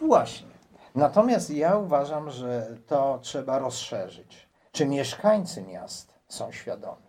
Właśnie. 0.00 0.48
Natomiast 0.94 1.50
ja 1.50 1.76
uważam, 1.76 2.30
że 2.30 2.76
to 2.86 3.18
trzeba 3.22 3.58
rozszerzyć. 3.58 4.48
Czy 4.72 4.86
mieszkańcy 4.86 5.62
miast 5.62 6.14
są 6.28 6.52
świadomi? 6.52 7.02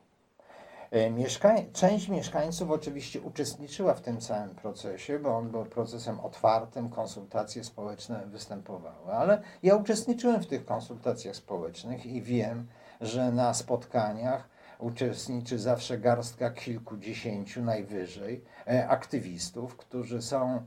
E, 0.92 1.12
mieszkań, 1.12 1.66
część 1.74 2.10
mieszkańców 2.10 2.72
oczywiście 2.72 3.22
uczestniczyła 3.22 3.94
w 3.94 4.02
tym 4.02 4.22
całym 4.22 4.56
procesie, 4.56 5.20
bo 5.20 5.38
on 5.38 5.50
był 5.50 5.66
procesem 5.66 6.20
otwartym, 6.20 6.90
konsultacje 6.90 7.64
społeczne 7.64 8.26
występowały, 8.26 9.14
ale 9.14 9.42
ja 9.64 9.76
uczestniczyłem 9.76 10.42
w 10.42 10.48
tych 10.48 10.66
konsultacjach 10.66 11.36
społecznych 11.36 12.06
i 12.06 12.22
wiem, 12.22 12.68
że 13.02 13.32
na 13.32 13.54
spotkaniach 13.54 14.50
uczestniczy 14.80 15.60
zawsze 15.60 15.98
garstka 15.98 16.50
kilkudziesięciu 16.50 17.62
najwyżej 17.62 18.44
e, 18.68 18.88
aktywistów, 18.88 19.78
którzy 19.78 20.22
są 20.22 20.66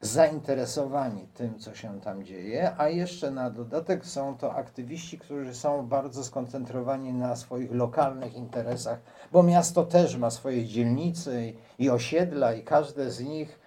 zainteresowani 0.00 1.28
tym, 1.34 1.58
co 1.58 1.74
się 1.74 2.00
tam 2.00 2.24
dzieje, 2.24 2.72
a 2.78 2.88
jeszcze 2.88 3.30
na 3.30 3.50
dodatek 3.50 4.06
są 4.06 4.36
to 4.36 4.54
aktywiści, 4.54 5.18
którzy 5.18 5.54
są 5.54 5.86
bardzo 5.86 6.24
skoncentrowani 6.24 7.12
na 7.12 7.36
swoich 7.36 7.72
lokalnych 7.72 8.34
interesach, 8.34 8.98
bo 9.32 9.42
miasto 9.42 9.84
też 9.84 10.16
ma 10.16 10.30
swoje 10.30 10.66
dzielnice 10.66 11.32
i 11.78 11.90
osiedla 11.90 12.54
i 12.54 12.62
każde 12.62 13.10
z 13.10 13.20
nich, 13.20 13.60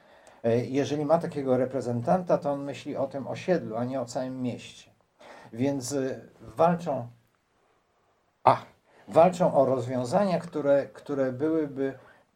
e, 0.44 0.66
jeżeli 0.66 1.06
ma 1.06 1.18
takiego 1.18 1.58
reprezentanta, 1.58 2.38
to 2.38 2.52
on 2.52 2.64
myśli 2.64 2.98
o 2.98 3.08
tym 3.08 3.28
osiedlu, 3.28 3.76
a 3.76 3.86
nie 3.86 4.02
o 4.02 4.06
całym 4.06 4.42
mieście. 4.42 4.92
Więc 5.54 5.94
e, 5.94 6.22
walczą. 6.42 7.08
A, 8.44 8.58
walczą 9.08 9.54
o 9.54 9.66
rozwiązania, 9.66 10.40
które, 10.40 10.86
które 10.86 11.32
byłyby 11.32 11.94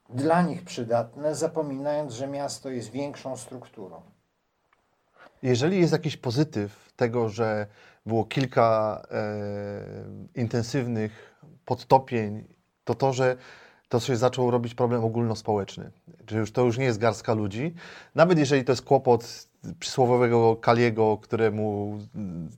dla 0.09 0.41
nich 0.41 0.63
przydatne, 0.63 1.35
zapominając, 1.35 2.13
że 2.13 2.27
miasto 2.27 2.69
jest 2.69 2.91
większą 2.91 3.37
strukturą. 3.37 4.01
Jeżeli 5.43 5.79
jest 5.79 5.93
jakiś 5.93 6.17
pozytyw 6.17 6.93
tego, 6.95 7.29
że 7.29 7.67
było 8.05 8.25
kilka 8.25 9.01
e, 9.11 10.41
intensywnych 10.41 11.35
podtopień, 11.65 12.43
to 12.83 12.95
to, 12.95 13.13
że 13.13 13.37
to 13.89 13.99
się 13.99 14.17
zaczął 14.17 14.51
robić 14.51 14.75
problem 14.75 15.03
ogólnospołeczny. 15.03 15.91
Że 16.29 16.37
już 16.39 16.51
to 16.51 16.61
już 16.61 16.77
nie 16.77 16.85
jest 16.85 16.99
garstka 16.99 17.33
ludzi. 17.33 17.73
Nawet 18.15 18.39
jeżeli 18.39 18.63
to 18.63 18.71
jest 18.71 18.81
kłopot 18.81 19.47
przysłowiowego 19.79 20.55
Kaliego, 20.55 21.17
któremu 21.17 21.97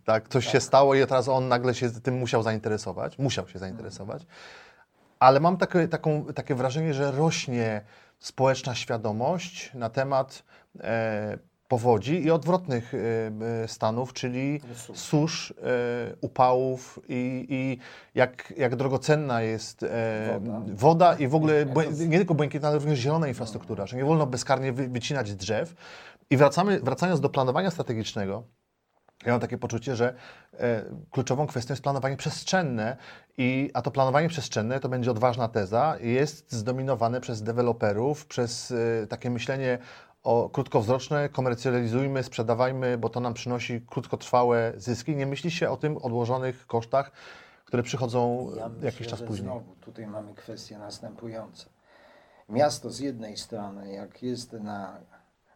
tak, 0.05 0.29
coś 0.29 0.45
tak. 0.45 0.53
się 0.53 0.61
stało 0.61 0.95
i 0.95 1.07
teraz 1.07 1.27
on 1.27 1.47
nagle 1.47 1.73
się 1.73 1.91
tym 1.91 2.17
musiał 2.17 2.43
zainteresować, 2.43 3.17
musiał 3.17 3.47
się 3.47 3.59
zainteresować. 3.59 4.25
Ale 5.19 5.39
mam 5.39 5.57
takie, 5.57 5.87
taką, 5.87 6.25
takie 6.25 6.55
wrażenie, 6.55 6.93
że 6.93 7.11
rośnie 7.11 7.81
społeczna 8.19 8.75
świadomość 8.75 9.71
na 9.73 9.89
temat 9.89 10.43
e, 10.79 11.37
powodzi 11.69 12.23
i 12.23 12.31
odwrotnych 12.31 12.93
e, 12.93 13.67
stanów, 13.67 14.13
czyli 14.13 14.61
susz, 14.93 15.51
e, 15.51 16.15
upałów 16.21 16.99
i, 17.09 17.45
i 17.49 17.77
jak, 18.15 18.53
jak 18.57 18.75
drogocenna 18.75 19.41
jest 19.41 19.83
e, 19.83 20.39
woda. 20.43 20.61
woda. 20.73 21.15
i 21.15 21.27
w 21.27 21.35
ogóle 21.35 21.65
nie 22.07 22.17
tylko 22.17 22.33
błękitna, 22.33 22.67
ale 22.67 22.77
również 22.79 22.99
zielona 22.99 23.27
infrastruktura, 23.27 23.87
że 23.87 23.97
nie 23.97 24.05
wolno 24.05 24.25
bezkarnie 24.27 24.73
wy, 24.73 24.87
wycinać 24.87 25.35
drzew. 25.35 25.75
I 26.29 26.37
wracamy, 26.37 26.79
wracając 26.79 27.19
do 27.19 27.29
planowania 27.29 27.71
strategicznego, 27.71 28.43
ja 29.25 29.31
mam 29.31 29.41
takie 29.41 29.57
poczucie, 29.57 29.95
że 29.95 30.13
e, 30.59 30.83
kluczową 31.11 31.47
kwestią 31.47 31.71
jest 31.71 31.83
planowanie 31.83 32.17
przestrzenne, 32.17 32.97
i, 33.37 33.71
a 33.73 33.81
to 33.81 33.91
planowanie 33.91 34.29
przestrzenne, 34.29 34.79
to 34.79 34.89
będzie 34.89 35.11
odważna 35.11 35.47
teza, 35.47 35.95
jest 35.99 36.51
zdominowane 36.51 37.21
przez 37.21 37.43
deweloperów, 37.43 38.25
przez 38.25 38.71
e, 38.71 39.07
takie 39.07 39.29
myślenie 39.29 39.77
o 40.23 40.49
krótkowzroczne, 40.49 41.29
komercjalizujmy, 41.29 42.23
sprzedawajmy, 42.23 42.97
bo 42.97 43.09
to 43.09 43.19
nam 43.19 43.33
przynosi 43.33 43.81
krótkotrwałe 43.81 44.73
zyski. 44.77 45.15
Nie 45.15 45.25
myśli 45.25 45.51
się 45.51 45.69
o 45.69 45.77
tym 45.77 45.97
odłożonych 45.97 46.67
kosztach, 46.67 47.11
które 47.65 47.83
przychodzą 47.83 48.51
ja 48.57 48.69
myślę, 48.69 48.85
jakiś 48.85 49.07
czas 49.07 49.21
później. 49.21 49.47
Znowu 49.47 49.75
tutaj 49.75 50.07
mamy 50.07 50.33
kwestie 50.33 50.77
następujące. 50.77 51.65
Miasto 52.49 52.89
z 52.89 52.99
jednej 52.99 53.37
strony, 53.37 53.93
jak 53.93 54.23
jest 54.23 54.53
na 54.53 54.97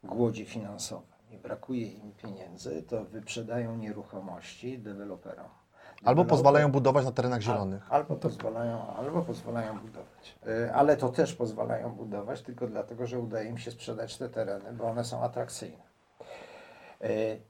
głodzie 0.03 0.45
finansowym 0.45 1.12
i 1.33 1.37
brakuje 1.37 1.87
im 1.87 2.11
pieniędzy, 2.11 2.83
to 2.83 3.05
wyprzedają 3.05 3.77
nieruchomości 3.77 4.79
deweloperom. 4.79 5.49
Albo 6.03 6.25
pozwalają 6.25 6.71
budować 6.71 7.05
na 7.05 7.11
terenach 7.11 7.41
zielonych. 7.41 7.91
Albo 7.91 8.15
pozwalają, 8.15 8.87
albo 8.87 9.21
pozwalają 9.21 9.79
budować. 9.79 10.35
Y, 10.47 10.73
ale 10.73 10.97
to 10.97 11.09
też 11.09 11.33
pozwalają 11.33 11.91
budować 11.91 12.41
tylko 12.41 12.67
dlatego, 12.67 13.07
że 13.07 13.19
udaje 13.19 13.49
im 13.49 13.57
się 13.57 13.71
sprzedać 13.71 14.17
te 14.17 14.29
tereny, 14.29 14.73
bo 14.73 14.83
one 14.83 15.03
są 15.03 15.21
atrakcyjne. 15.23 15.83
Y, 17.03 17.41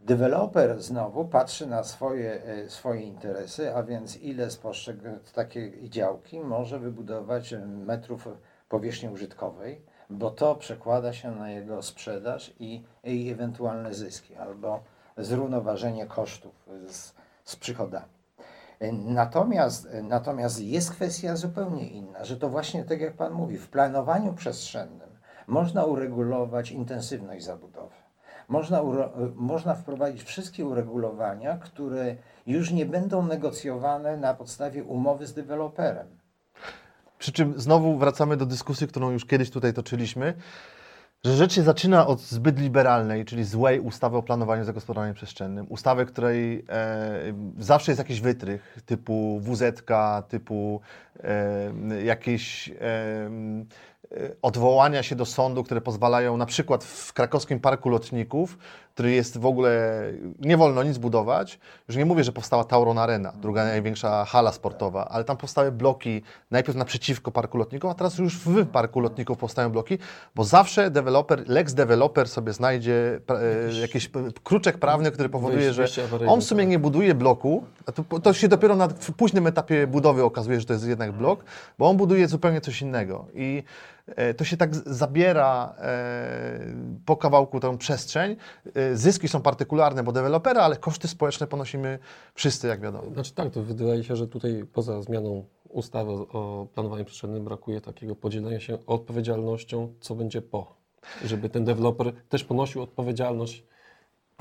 deweloper 0.00 0.82
znowu 0.82 1.24
patrzy 1.24 1.66
na 1.66 1.84
swoje, 1.84 2.48
y, 2.64 2.70
swoje 2.70 3.00
interesy, 3.00 3.74
a 3.74 3.82
więc 3.82 4.16
ile 4.16 4.50
z 4.50 4.56
poszczególnych 4.56 5.30
takiej 5.32 5.90
działki 5.90 6.40
może 6.40 6.78
wybudować 6.78 7.54
metrów 7.66 8.28
powierzchni 8.68 9.08
użytkowej, 9.08 9.82
bo 10.10 10.30
to 10.30 10.54
przekłada 10.54 11.12
się 11.12 11.30
na 11.30 11.50
jego 11.50 11.82
sprzedaż 11.82 12.52
i, 12.60 12.82
i 13.04 13.30
ewentualne 13.30 13.94
zyski 13.94 14.36
albo 14.36 14.80
zrównoważenie 15.16 16.06
kosztów 16.06 16.68
z, 16.86 17.12
z 17.44 17.56
przychodami. 17.56 18.20
Natomiast, 18.92 19.88
natomiast 20.02 20.60
jest 20.60 20.90
kwestia 20.90 21.36
zupełnie 21.36 21.88
inna, 21.88 22.24
że 22.24 22.36
to 22.36 22.48
właśnie 22.48 22.84
tak 22.84 23.00
jak 23.00 23.16
Pan 23.16 23.32
mówi, 23.32 23.58
w 23.58 23.68
planowaniu 23.68 24.32
przestrzennym 24.32 25.10
można 25.46 25.84
uregulować 25.84 26.70
intensywność 26.70 27.44
zabudowy. 27.44 27.94
Można, 28.48 28.82
można 29.34 29.74
wprowadzić 29.74 30.22
wszystkie 30.22 30.66
uregulowania, 30.66 31.58
które 31.58 32.16
już 32.46 32.72
nie 32.72 32.86
będą 32.86 33.26
negocjowane 33.26 34.16
na 34.16 34.34
podstawie 34.34 34.84
umowy 34.84 35.26
z 35.26 35.34
deweloperem. 35.34 36.19
Przy 37.20 37.32
czym 37.32 37.60
znowu 37.60 37.98
wracamy 37.98 38.36
do 38.36 38.46
dyskusji, 38.46 38.86
którą 38.86 39.10
już 39.10 39.26
kiedyś 39.26 39.50
tutaj 39.50 39.72
toczyliśmy 39.72 40.34
że 41.24 41.36
rzecz 41.36 41.52
się 41.52 41.62
zaczyna 41.62 42.06
od 42.06 42.20
zbyt 42.20 42.58
liberalnej, 42.58 43.24
czyli 43.24 43.44
złej 43.44 43.80
ustawy 43.80 44.16
o 44.16 44.22
planowaniu 44.22 44.64
zagospodarowania 44.64 45.14
przestrzennym. 45.14 45.66
Ustawy, 45.68 46.06
której 46.06 46.64
e, 46.68 47.32
zawsze 47.58 47.92
jest 47.92 47.98
jakiś 47.98 48.20
wytrych, 48.20 48.78
typu 48.86 49.40
WZ, 49.42 49.82
typu 50.28 50.80
e, 51.24 52.04
jakieś 52.04 52.68
E, 52.68 53.30
odwołania 54.42 55.02
się 55.02 55.16
do 55.16 55.26
sądu, 55.26 55.64
które 55.64 55.80
pozwalają 55.80 56.36
na 56.36 56.46
przykład 56.46 56.84
w 56.84 57.12
krakowskim 57.12 57.60
parku 57.60 57.88
lotników, 57.88 58.58
który 58.94 59.12
jest 59.12 59.38
w 59.38 59.46
ogóle, 59.46 60.02
nie 60.40 60.56
wolno 60.56 60.82
nic 60.82 60.98
budować. 60.98 61.58
Już 61.88 61.96
nie 61.96 62.04
mówię, 62.04 62.24
że 62.24 62.32
powstała 62.32 62.64
Tauron 62.64 62.98
Arena, 62.98 63.32
druga 63.32 63.64
największa 63.64 64.24
hala 64.24 64.52
sportowa, 64.52 65.08
ale 65.08 65.24
tam 65.24 65.36
powstały 65.36 65.72
bloki 65.72 66.22
najpierw 66.50 66.78
naprzeciwko 66.78 67.30
parku 67.30 67.58
lotników, 67.58 67.90
a 67.90 67.94
teraz 67.94 68.18
już 68.18 68.38
w 68.38 68.66
parku 68.66 69.00
lotników 69.00 69.38
powstają 69.38 69.70
bloki, 69.70 69.98
bo 70.34 70.44
zawsze 70.44 70.90
deweloper, 70.90 71.44
lex 71.48 71.74
developer 71.74 72.28
sobie 72.28 72.52
znajdzie 72.52 73.20
e, 73.70 73.80
jakiś 73.80 74.10
kruczek 74.44 74.78
prawny, 74.78 75.10
który 75.10 75.28
powoduje, 75.28 75.72
że 75.72 75.86
on 76.26 76.40
w 76.40 76.44
sumie 76.44 76.66
nie 76.66 76.78
buduje 76.78 77.14
bloku, 77.14 77.64
a 77.86 77.92
to, 77.92 78.20
to 78.20 78.32
się 78.32 78.48
dopiero 78.48 78.76
na 78.76 78.88
w 78.88 79.12
późnym 79.12 79.46
etapie 79.46 79.86
budowy 79.86 80.24
okazuje, 80.24 80.60
że 80.60 80.66
to 80.66 80.72
jest 80.72 80.86
jednak 80.86 81.12
blok, 81.12 81.44
bo 81.78 81.88
on 81.88 81.96
buduje 81.96 82.28
zupełnie 82.28 82.60
coś 82.60 82.82
innego. 82.82 83.26
I 83.34 83.62
E, 83.62 83.89
to 84.36 84.44
się 84.44 84.56
tak 84.56 84.74
zabiera 84.74 85.74
e, 85.78 86.60
po 87.06 87.16
kawałku 87.16 87.60
tę 87.60 87.78
przestrzeń. 87.78 88.36
E, 88.74 88.96
zyski 88.96 89.28
są 89.28 89.42
partykularne, 89.42 90.02
bo 90.02 90.12
dewelopera, 90.12 90.62
ale 90.62 90.76
koszty 90.76 91.08
społeczne 91.08 91.46
ponosimy 91.46 91.98
wszyscy, 92.34 92.68
jak 92.68 92.80
wiadomo. 92.80 93.12
Znaczy 93.12 93.34
tak, 93.34 93.50
to 93.50 93.62
wydaje 93.62 94.04
się, 94.04 94.16
że 94.16 94.28
tutaj 94.28 94.64
poza 94.72 95.02
zmianą 95.02 95.44
ustawy 95.68 96.12
o 96.12 96.66
planowaniu 96.74 97.04
przestrzennym 97.04 97.44
brakuje 97.44 97.80
takiego 97.80 98.16
podzielenia 98.16 98.60
się 98.60 98.78
odpowiedzialnością, 98.86 99.94
co 100.00 100.14
będzie 100.14 100.42
po. 100.42 100.80
Żeby 101.24 101.48
ten 101.48 101.64
deweloper 101.64 102.12
też 102.28 102.44
ponosił 102.44 102.82
odpowiedzialność 102.82 103.64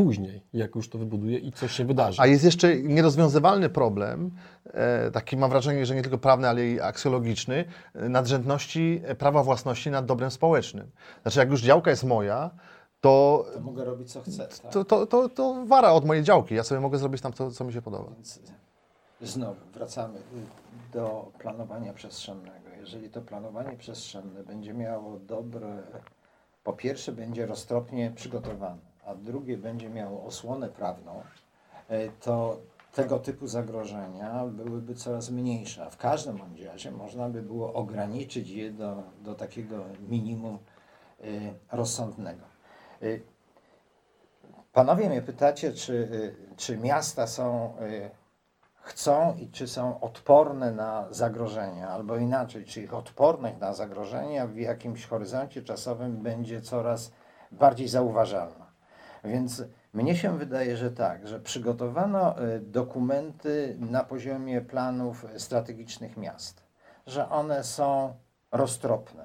później, 0.04 0.42
jak 0.54 0.76
już 0.76 0.90
to 0.90 0.98
wybuduje 0.98 1.38
i 1.38 1.52
coś 1.52 1.72
się 1.72 1.86
wydarzy. 1.86 2.22
A 2.22 2.28
jest 2.28 2.44
jeszcze 2.44 2.82
nierozwiązywalny 2.82 3.70
problem, 3.70 4.32
e, 4.66 5.12
taki 5.12 5.38
mam 5.38 5.50
wrażenie, 5.50 5.86
że 5.86 5.96
nie 5.96 6.02
tylko 6.02 6.18
prawny, 6.18 6.50
ale 6.50 6.68
i 6.68 6.82
aksjologiczny, 6.82 7.66
e, 7.94 8.10
nadrzędności 8.10 9.02
prawa 9.18 9.44
własności 9.44 9.92
nad 9.92 10.06
dobrem 10.06 10.32
społecznym. 10.32 10.92
Znaczy, 11.22 11.40
jak 11.40 11.50
już 11.50 11.62
działka 11.62 11.92
jest 11.92 12.04
moja, 12.04 12.50
to, 13.02 13.46
to 13.54 13.60
mogę 13.60 13.86
robić 13.86 14.12
co 14.12 14.22
chcę. 14.22 14.48
Tak? 14.48 14.72
To, 14.72 14.86
to, 14.86 15.06
to, 15.06 15.30
to, 15.30 15.66
wara 15.66 15.92
od 15.92 16.06
mojej 16.06 16.24
działki. 16.24 16.56
Ja 16.56 16.64
sobie 16.64 16.82
mogę 16.82 16.98
zrobić 16.98 17.22
tam 17.22 17.34
to, 17.34 17.52
co 17.52 17.64
mi 17.64 17.74
się 17.74 17.82
podoba. 17.82 18.12
Więc 18.16 18.40
znowu 19.22 19.60
wracamy 19.74 20.20
do 20.94 21.32
planowania 21.40 21.94
przestrzennego. 21.94 22.70
Jeżeli 22.80 23.10
to 23.10 23.22
planowanie 23.22 23.78
przestrzenne 23.78 24.44
będzie 24.44 24.74
miało 24.74 25.20
dobre, 25.20 25.84
po 26.64 26.74
pierwsze 26.74 27.12
będzie 27.12 27.46
roztropnie 27.46 28.12
przygotowane 28.16 28.89
a 29.10 29.16
drugie 29.16 29.58
będzie 29.58 29.90
miało 29.90 30.26
osłonę 30.26 30.70
prawną, 30.70 31.24
e, 31.90 32.10
to 32.10 32.58
tego 32.94 33.20
typu 33.20 33.48
zagrożenia 33.48 34.46
byłyby 34.46 34.96
coraz 34.96 35.30
mniejsze. 35.30 35.92
W 35.92 35.98
każdym 35.98 36.40
razie 36.66 36.92
można 36.92 37.30
by 37.30 37.42
było 37.42 37.74
ograniczyć 37.74 38.50
je 38.50 38.72
do, 38.72 39.04
do 39.22 39.36
takiego 39.36 39.84
minimum 40.10 40.58
e, 41.22 41.26
rozsądnego. 41.72 42.42
E, 43.02 43.06
panowie 44.74 45.10
mnie 45.10 45.22
pytacie, 45.22 45.74
czy, 45.74 46.10
czy 46.58 46.78
miasta 46.78 47.28
są, 47.28 47.74
chcą 48.82 49.36
i 49.36 49.50
czy 49.50 49.68
są 49.68 50.00
odporne 50.00 50.72
na 50.72 51.08
zagrożenia, 51.12 51.90
albo 51.90 52.18
inaczej, 52.18 52.66
czy 52.66 52.82
ich 52.82 52.94
odporność 52.94 53.56
na 53.60 53.74
zagrożenia 53.74 54.48
w 54.48 54.58
jakimś 54.58 55.06
horyzoncie 55.06 55.62
czasowym 55.62 56.18
będzie 56.18 56.62
coraz 56.62 57.12
bardziej 57.52 57.88
zauważalna. 57.88 58.59
Więc 59.24 59.64
mnie 59.94 60.16
się 60.16 60.38
wydaje, 60.38 60.78
że 60.78 60.92
tak, 60.92 61.28
że 61.28 61.40
przygotowano 61.40 62.38
e, 62.38 62.60
dokumenty 62.60 63.78
na 63.80 64.04
poziomie 64.04 64.62
planów 64.62 65.26
strategicznych 65.38 66.18
miast, 66.18 66.64
że 67.08 67.30
one 67.30 67.64
są 67.64 68.14
roztropne, 68.52 69.24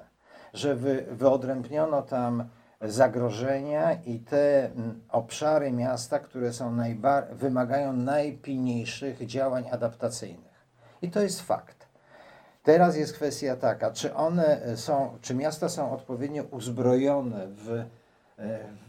że 0.53 0.75
wy, 0.75 1.05
wyodrębniono 1.11 2.01
tam 2.01 2.49
zagrożenia 2.81 3.93
i 3.93 4.19
te 4.19 4.69
obszary 5.09 5.71
miasta, 5.71 6.19
które 6.19 6.53
są 6.53 6.77
wymagają 7.31 7.93
najpilniejszych 7.93 9.25
działań 9.25 9.65
adaptacyjnych. 9.71 10.65
I 11.01 11.11
to 11.11 11.21
jest 11.21 11.41
fakt. 11.41 11.87
Teraz 12.63 12.97
jest 12.97 13.13
kwestia 13.13 13.55
taka, 13.55 13.91
czy 13.91 14.15
one 14.15 14.61
są, 14.75 15.17
czy 15.21 15.35
miasta 15.35 15.69
są 15.69 15.91
odpowiednio 15.91 16.43
uzbrojone 16.43 17.47
w 17.47 17.85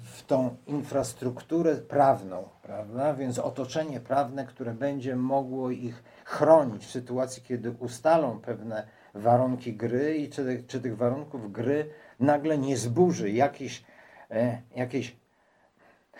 w 0.03 0.23
tą 0.27 0.57
infrastrukturę 0.67 1.77
prawną, 1.77 2.49
prawda? 2.63 3.15
Więc 3.15 3.39
otoczenie 3.39 4.01
prawne, 4.01 4.47
które 4.47 4.75
będzie 4.75 5.17
mogło 5.17 5.71
ich 5.71 6.03
chronić 6.25 6.87
w 6.87 6.91
sytuacji, 6.91 7.43
kiedy 7.43 7.71
ustalą 7.71 8.41
pewne 8.41 8.87
warunki 9.15 9.75
gry 9.75 10.17
i 10.17 10.29
czy, 10.29 10.65
czy 10.67 10.81
tych 10.81 10.97
warunków 10.97 11.53
gry 11.53 11.91
nagle 12.21 12.59
nie 12.59 12.77
zburzy 12.77 13.31
jakiś, 13.31 13.85
e, 14.31 14.63
jakiś, 14.77 15.17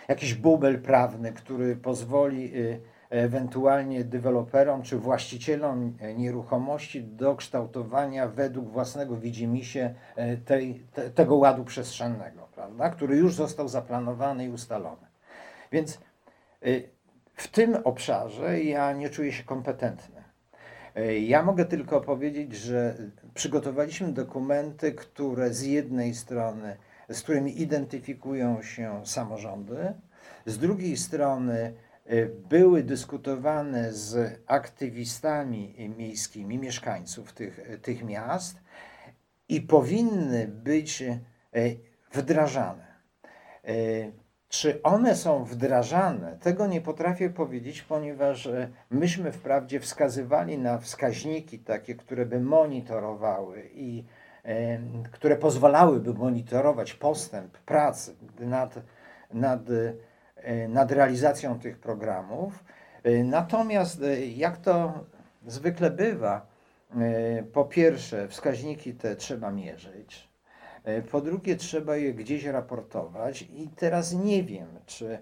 jakiś 0.07 0.33
bubel 0.33 0.81
prawny, 0.81 1.33
który 1.33 1.75
pozwoli 1.75 2.53
e, 2.55 2.79
ewentualnie 3.09 4.03
deweloperom 4.03 4.81
czy 4.81 4.97
właścicielom 4.97 5.97
nieruchomości 6.15 7.03
do 7.03 7.35
kształtowania 7.35 8.27
według 8.27 8.69
własnego 8.69 9.17
widzimisię 9.17 9.95
tej, 10.45 10.85
te, 10.93 11.09
tego 11.09 11.35
ładu 11.35 11.65
przestrzennego 11.65 12.47
prawda, 12.55 12.89
który 12.89 13.15
już 13.15 13.33
został 13.33 13.67
zaplanowany 13.67 14.45
i 14.45 14.49
ustalony. 14.49 15.07
Więc 15.71 15.99
y, 16.65 16.89
w 17.35 17.47
tym 17.47 17.75
obszarze 17.83 18.61
ja 18.63 18.93
nie 18.93 19.09
czuję 19.09 19.31
się 19.31 19.43
kompetentny. 19.43 20.17
Ja 21.21 21.43
mogę 21.43 21.65
tylko 21.65 22.01
powiedzieć, 22.01 22.55
że 22.55 22.95
przygotowaliśmy 23.33 24.13
dokumenty, 24.13 24.91
które 24.91 25.53
z 25.53 25.61
jednej 25.61 26.13
strony, 26.13 26.77
z 27.09 27.21
którymi 27.21 27.61
identyfikują 27.61 28.61
się 28.61 29.01
samorządy, 29.05 29.93
z 30.45 30.57
drugiej 30.57 30.97
strony 30.97 31.73
były 32.49 32.83
dyskutowane 32.83 33.93
z 33.93 34.39
aktywistami 34.47 35.91
miejskimi, 35.97 36.57
mieszkańców 36.57 37.33
tych, 37.33 37.79
tych 37.81 38.03
miast 38.03 38.57
i 39.49 39.61
powinny 39.61 40.47
być 40.47 41.03
wdrażane. 42.13 42.87
E, 43.65 43.73
czy 44.49 44.81
one 44.83 45.15
są 45.15 45.43
wdrażane? 45.43 46.37
Tego 46.41 46.67
nie 46.67 46.81
potrafię 46.81 47.29
powiedzieć, 47.29 47.81
ponieważ 47.81 48.47
e, 48.47 48.69
myśmy 48.89 49.31
wprawdzie 49.31 49.79
wskazywali 49.79 50.57
na 50.57 50.77
wskaźniki 50.77 51.59
takie, 51.59 51.95
które 51.95 52.25
by 52.25 52.39
monitorowały 52.39 53.69
i 53.73 54.05
e, 54.45 54.79
które 55.11 55.35
pozwalałyby 55.35 56.13
monitorować 56.13 56.93
postęp 56.93 57.57
pracy 57.57 58.15
nad, 58.39 58.75
nad, 59.33 59.61
nad 60.69 60.91
realizacją 60.91 61.59
tych 61.59 61.79
programów. 61.79 62.63
Natomiast 63.23 64.01
jak 64.35 64.57
to 64.57 64.93
zwykle 65.47 65.91
bywa, 65.91 66.47
po 67.53 67.65
pierwsze, 67.65 68.27
wskaźniki 68.27 68.93
te 68.93 69.15
trzeba 69.15 69.51
mierzyć, 69.51 70.27
E, 70.87 71.01
po 71.01 71.21
drugie, 71.21 71.55
trzeba 71.55 71.97
je 71.97 72.13
gdzieś 72.13 72.45
raportować 72.45 73.41
i 73.41 73.69
teraz 73.75 74.13
nie 74.13 74.43
wiem, 74.43 74.67
czy 74.85 75.13
e, 75.13 75.19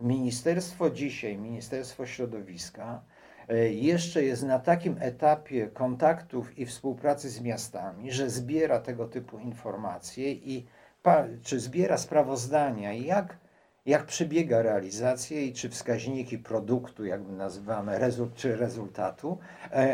ministerstwo 0.00 0.90
dzisiaj, 0.90 1.38
Ministerstwo 1.38 2.06
Środowiska, 2.06 3.02
e, 3.48 3.72
jeszcze 3.72 4.24
jest 4.24 4.42
na 4.42 4.58
takim 4.58 4.96
etapie 5.00 5.66
kontaktów 5.66 6.58
i 6.58 6.66
współpracy 6.66 7.30
z 7.30 7.40
miastami, 7.40 8.12
że 8.12 8.30
zbiera 8.30 8.80
tego 8.80 9.08
typu 9.08 9.38
informacje 9.38 10.32
i 10.32 10.66
czy 11.42 11.60
zbiera 11.60 11.98
sprawozdania, 11.98 12.92
jak, 12.92 13.38
jak 13.86 14.06
przebiega 14.06 14.62
realizacja 14.62 15.40
i 15.40 15.52
czy 15.52 15.68
wskaźniki 15.68 16.38
produktu, 16.38 17.04
jakby 17.04 17.32
nazywamy, 17.32 17.98
rezult, 17.98 18.34
czy 18.34 18.56
rezultatu, 18.56 19.38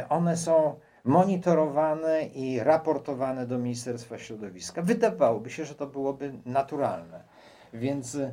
one 0.08 0.36
są 0.36 0.74
monitorowane 1.04 2.22
i 2.24 2.60
raportowane 2.60 3.46
do 3.46 3.58
Ministerstwa 3.58 4.18
Środowiska. 4.18 4.82
Wydawałoby 4.82 5.50
się, 5.50 5.64
że 5.64 5.74
to 5.74 5.86
byłoby 5.86 6.32
naturalne. 6.46 7.24
Więc 7.72 8.14
y, 8.14 8.32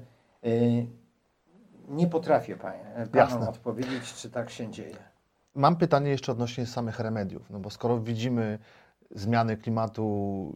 nie 1.89 2.07
potrafię 2.07 2.55
panom 3.11 3.47
odpowiedzieć, 3.47 4.13
czy 4.13 4.29
tak 4.29 4.49
się 4.49 4.71
dzieje. 4.71 4.97
mam 5.55 5.75
pytanie 5.75 6.11
jeszcze 6.11 6.31
odnośnie 6.31 6.65
samych 6.65 6.99
remediów, 6.99 7.49
no 7.49 7.59
bo 7.59 7.69
skoro 7.69 7.99
widzimy 7.99 8.59
zmiany 9.11 9.57
klimatu 9.57 10.53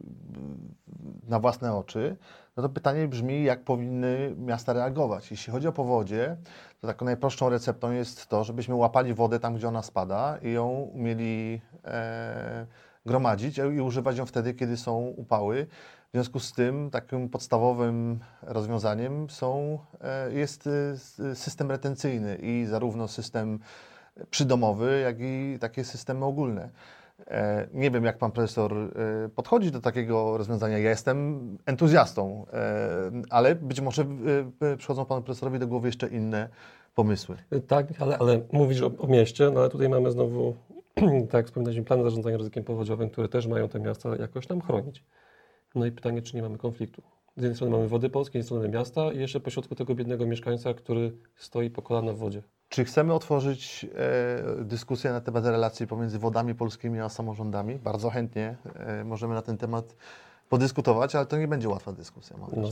na 1.28 1.40
własne 1.40 1.74
oczy, 1.76 2.18
no 2.58 2.64
to 2.64 2.70
pytanie 2.70 3.08
brzmi, 3.08 3.44
jak 3.44 3.64
powinny 3.64 4.36
miasta 4.38 4.74
reagować. 4.74 5.32
Jeśli 5.32 5.54
chodzi 5.54 5.68
o 5.68 5.72
powodzie, 5.72 6.38
to 6.82 6.88
taką 6.88 7.06
najprostszą 7.06 7.50
receptą 7.50 7.92
jest 7.92 8.28
to, 8.28 8.44
żebyśmy 8.44 8.76
łapali 8.76 9.14
wodę 9.14 9.40
tam, 9.40 9.56
gdzie 9.56 9.68
ona 9.68 9.82
spada 9.82 10.38
i 10.42 10.52
ją 10.52 10.70
umieli 10.70 11.62
e, 11.86 12.66
gromadzić 13.06 13.58
i 13.58 13.82
używać 13.82 14.18
ją 14.18 14.26
wtedy, 14.26 14.54
kiedy 14.54 14.78
są 14.78 14.98
upały. 15.00 15.68
W 16.10 16.12
związku 16.16 16.40
z 16.40 16.54
tym 16.54 16.90
takim 16.92 17.30
podstawowym 17.30 18.20
rozwiązaniem 18.42 19.30
są, 19.30 19.80
e, 20.02 20.34
jest 20.34 20.70
e, 21.20 21.36
system 21.36 21.72
retencyjny 21.72 22.36
i 22.42 22.66
zarówno 22.66 23.08
system 23.08 23.60
przydomowy, 24.30 25.00
jak 25.00 25.16
i 25.20 25.58
takie 25.60 25.84
systemy 25.84 26.26
ogólne. 26.26 26.70
E, 27.28 27.68
nie 27.74 27.92
wiem, 27.92 28.04
jak 28.04 28.18
pan 28.18 28.32
profesor 28.32 28.74
e, 28.74 29.30
podchodzi 29.30 29.72
do 29.72 29.82
takiego 29.82 30.38
rozwiązania. 30.38 30.78
Ja 30.78 30.90
jestem 30.90 31.58
entuzjastą, 31.66 32.46
e, 32.54 33.12
ale 33.30 33.56
być 33.56 33.82
może 33.82 34.06
przychodzą 34.78 35.06
panu 35.06 35.22
profesorowi 35.22 35.60
do 35.60 35.68
głowy 35.68 35.88
jeszcze 35.88 36.08
inne 36.08 36.50
pomysły. 36.96 37.38
Tak, 37.68 37.88
ale, 38.00 38.18
ale 38.18 38.42
mówisz 38.52 38.82
o, 38.82 38.92
o 38.98 39.08
mieście, 39.08 39.52
no 39.54 39.60
ale 39.60 39.70
tutaj 39.70 39.90
mamy 39.90 40.12
znowu, 40.12 40.56
tak 41.30 41.34
jak 41.34 41.46
wspominaliśmy, 41.46 41.86
plany 41.86 42.04
zarządzania 42.04 42.38
ryzykiem 42.38 42.64
powodziowym, 42.64 43.10
które 43.10 43.30
też 43.30 43.48
mają 43.48 43.70
te 43.70 43.80
miasta 43.80 44.16
jakoś 44.16 44.48
tam 44.48 44.62
chronić. 44.62 45.04
No 45.76 45.86
i 45.86 45.92
pytanie, 45.92 46.22
czy 46.22 46.36
nie 46.36 46.42
mamy 46.42 46.58
konfliktu. 46.58 47.02
Z 47.38 47.42
jednej 47.42 47.56
strony 47.56 47.72
mamy 47.72 47.88
wody 47.88 48.10
polskie, 48.10 48.32
z 48.32 48.36
jednej 48.36 48.46
strony 48.46 48.70
miasta 48.70 49.12
i 49.12 49.20
jeszcze 49.20 49.40
pośrodku 49.40 49.76
tego 49.76 49.96
biednego 49.96 50.26
mieszkańca, 50.26 50.74
który 50.74 51.18
stoi 51.36 51.70
po 51.70 51.82
kolana 51.82 52.14
w 52.14 52.18
wodzie. 52.18 52.44
Czy 52.74 52.86
chcemy 52.86 53.14
otworzyć 53.14 53.86
e, 54.60 54.64
dyskusję 54.64 55.12
na 55.12 55.22
temat 55.22 55.46
relacji 55.46 55.88
pomiędzy 55.88 56.20
wodami 56.20 56.56
polskimi 56.56 57.00
a 57.00 57.10
samorządami? 57.10 57.76
Bardzo 57.76 58.10
chętnie 58.10 58.56
e, 58.76 59.04
możemy 59.04 59.36
na 59.36 59.42
ten 59.42 59.58
temat 59.58 59.96
podyskutować, 60.50 61.16
ale 61.16 61.26
to 61.26 61.38
nie 61.38 61.48
będzie 61.48 61.70
łatwa 61.70 61.92
dyskusja. 61.92 62.38
No, 62.58 62.68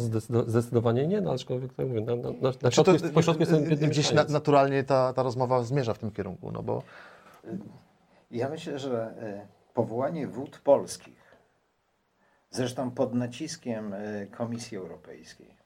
zdecydowanie 0.48 1.08
nie, 1.08 1.22
no, 1.22 1.32
aczkolwiek 1.32 1.74
tak 1.74 1.88
mówię, 1.88 2.02
na, 2.02 2.16
na, 2.16 2.30
na, 2.30 2.52
na 2.62 2.72
środku, 2.72 2.98
to, 2.98 3.10
pośrodku 3.10 3.42
jest 3.42 3.52
ten 3.52 3.90
Gdzieś 3.90 4.14
na, 4.14 4.24
naturalnie 4.24 4.84
ta, 4.84 5.14
ta 5.14 5.24
rozmowa 5.24 5.64
zmierza 5.64 5.94
w 5.94 6.00
tym 6.00 6.12
kierunku, 6.12 6.52
no 6.52 6.64
bo... 6.64 6.84
Ja 8.32 8.50
myślę, 8.50 8.80
że 8.80 9.14
e, 9.22 9.48
powołanie 9.74 10.28
wód 10.28 10.60
polskich, 10.64 11.38
zresztą 12.50 12.92
pod 12.92 13.14
naciskiem 13.14 13.94
e, 13.94 14.28
Komisji 14.28 14.78
Europejskiej, 14.78 15.61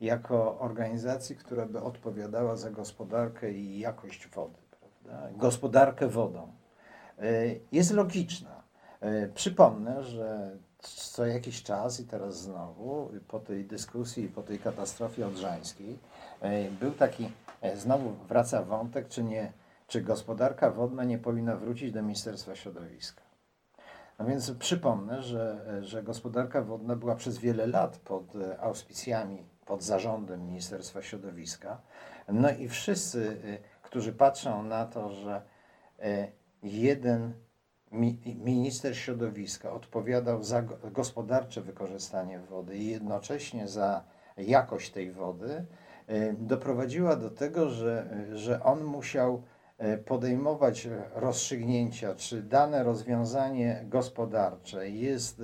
jako 0.00 0.58
organizacji, 0.58 1.36
która 1.36 1.66
by 1.66 1.82
odpowiadała 1.82 2.56
za 2.56 2.70
gospodarkę 2.70 3.52
i 3.52 3.78
jakość 3.78 4.28
wody, 4.28 4.58
prawda? 4.80 5.28
gospodarkę 5.36 6.08
wodą, 6.08 6.52
e, 7.18 7.24
jest 7.72 7.92
logiczna. 7.92 8.62
E, 9.00 9.28
przypomnę, 9.28 10.02
że 10.02 10.56
co 10.78 11.26
jakiś 11.26 11.62
czas 11.62 12.00
i 12.00 12.04
teraz 12.04 12.40
znowu, 12.40 13.10
po 13.28 13.40
tej 13.40 13.64
dyskusji 13.64 14.28
po 14.28 14.42
tej 14.42 14.58
katastrofie 14.58 15.26
odrzańskiej, 15.26 15.98
e, 16.40 16.70
był 16.70 16.92
taki, 16.92 17.30
znowu 17.74 18.12
wraca 18.28 18.62
wątek, 18.62 19.08
czy, 19.08 19.24
nie, 19.24 19.52
czy 19.86 20.00
gospodarka 20.00 20.70
wodna 20.70 21.04
nie 21.04 21.18
powinna 21.18 21.56
wrócić 21.56 21.92
do 21.92 22.02
Ministerstwa 22.02 22.56
Środowiska. 22.56 23.22
No 24.18 24.26
więc 24.26 24.50
przypomnę, 24.50 25.22
że, 25.22 25.64
że 25.82 26.02
gospodarka 26.02 26.62
wodna 26.62 26.96
była 26.96 27.14
przez 27.14 27.38
wiele 27.38 27.66
lat 27.66 27.98
pod 27.98 28.24
auspicjami 28.60 29.44
pod 29.68 29.82
zarządem 29.82 30.46
Ministerstwa 30.46 31.02
Środowiska. 31.02 31.80
No 32.28 32.50
i 32.50 32.68
wszyscy, 32.68 33.18
y, 33.18 33.58
którzy 33.82 34.12
patrzą 34.12 34.62
na 34.62 34.86
to, 34.86 35.10
że 35.10 35.42
y, 36.00 36.32
jeden 36.62 37.32
minister 38.24 38.96
środowiska 38.96 39.72
odpowiadał 39.72 40.42
za 40.42 40.62
gospodarcze 40.92 41.60
wykorzystanie 41.60 42.38
wody 42.38 42.76
i 42.76 42.86
jednocześnie 42.86 43.68
za 43.68 44.04
jakość 44.36 44.90
tej 44.90 45.10
wody, 45.12 45.66
y, 46.10 46.36
doprowadziła 46.38 47.16
do 47.16 47.30
tego, 47.30 47.70
że, 47.70 48.26
że 48.34 48.62
on 48.62 48.84
musiał 48.84 49.42
podejmować 50.04 50.88
rozstrzygnięcia, 51.14 52.14
czy 52.14 52.42
dane 52.42 52.84
rozwiązanie 52.84 53.84
gospodarcze 53.88 54.90
jest 54.90 55.42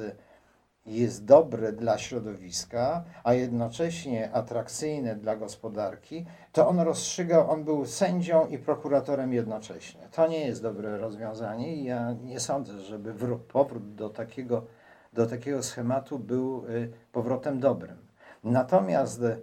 jest 0.86 1.24
dobre 1.24 1.72
dla 1.72 1.98
środowiska, 1.98 3.04
a 3.24 3.34
jednocześnie 3.34 4.32
atrakcyjne 4.32 5.16
dla 5.16 5.36
gospodarki, 5.36 6.26
to 6.52 6.68
on 6.68 6.80
rozstrzygał, 6.80 7.50
on 7.50 7.64
był 7.64 7.86
sędzią 7.86 8.46
i 8.46 8.58
prokuratorem 8.58 9.32
jednocześnie. 9.32 10.08
To 10.12 10.26
nie 10.26 10.46
jest 10.46 10.62
dobre 10.62 10.98
rozwiązanie 10.98 11.76
i 11.76 11.84
ja 11.84 12.12
nie 12.12 12.40
sądzę, 12.40 12.80
żeby 12.80 13.14
powrót 13.38 13.94
do 13.94 14.08
takiego, 14.10 14.64
do 15.12 15.26
takiego 15.26 15.62
schematu 15.62 16.18
był 16.18 16.66
y, 16.68 16.92
powrotem 17.12 17.60
dobrym. 17.60 17.96
Natomiast 18.44 19.22
y, 19.22 19.38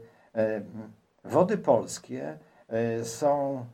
wody 1.24 1.58
polskie 1.58 2.38
y, 3.00 3.06
są, 3.06 3.66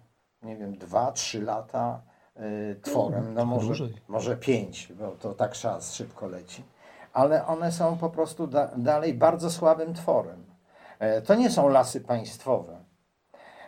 nie 0.43 0.57
wiem, 0.57 0.77
dwa, 0.77 1.11
trzy 1.11 1.41
lata 1.41 2.01
tworem, 2.81 3.33
no 3.33 3.45
może, 3.45 3.87
może 4.07 4.37
pięć, 4.37 4.93
bo 4.93 5.11
to 5.11 5.33
tak 5.33 5.51
czas 5.51 5.93
szybko 5.93 6.27
leci 6.27 6.63
ale 7.17 7.45
one 7.45 7.71
są 7.71 7.97
po 7.97 8.09
prostu 8.09 8.47
da 8.47 8.67
dalej 8.77 9.13
bardzo 9.13 9.51
słabym 9.51 9.93
tworem. 9.93 10.45
E, 10.99 11.21
to 11.21 11.35
nie 11.35 11.49
są 11.49 11.69
lasy 11.69 12.01
państwowe. 12.01 12.77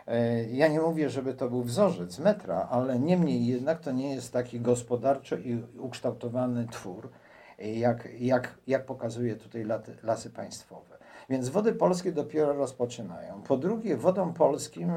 E, 0.06 0.44
ja 0.44 0.68
nie 0.68 0.80
mówię, 0.80 1.08
żeby 1.10 1.34
to 1.34 1.48
był 1.48 1.62
wzorzec 1.62 2.18
metra, 2.18 2.68
ale 2.70 2.98
niemniej 2.98 3.46
jednak 3.46 3.80
to 3.80 3.92
nie 3.92 4.14
jest 4.14 4.32
taki 4.32 4.60
gospodarczo 4.60 5.36
i 5.36 5.64
ukształtowany 5.78 6.66
twór, 6.66 7.10
jak, 7.58 8.08
jak, 8.18 8.58
jak 8.66 8.86
pokazuje 8.86 9.36
tutaj 9.36 9.66
lasy 10.02 10.30
państwowe. 10.30 10.98
Więc 11.28 11.48
wody 11.48 11.72
polskie 11.72 12.12
dopiero 12.12 12.52
rozpoczynają. 12.52 13.42
Po 13.42 13.56
drugie, 13.56 13.96
wodom 13.96 14.34
polskim 14.34 14.90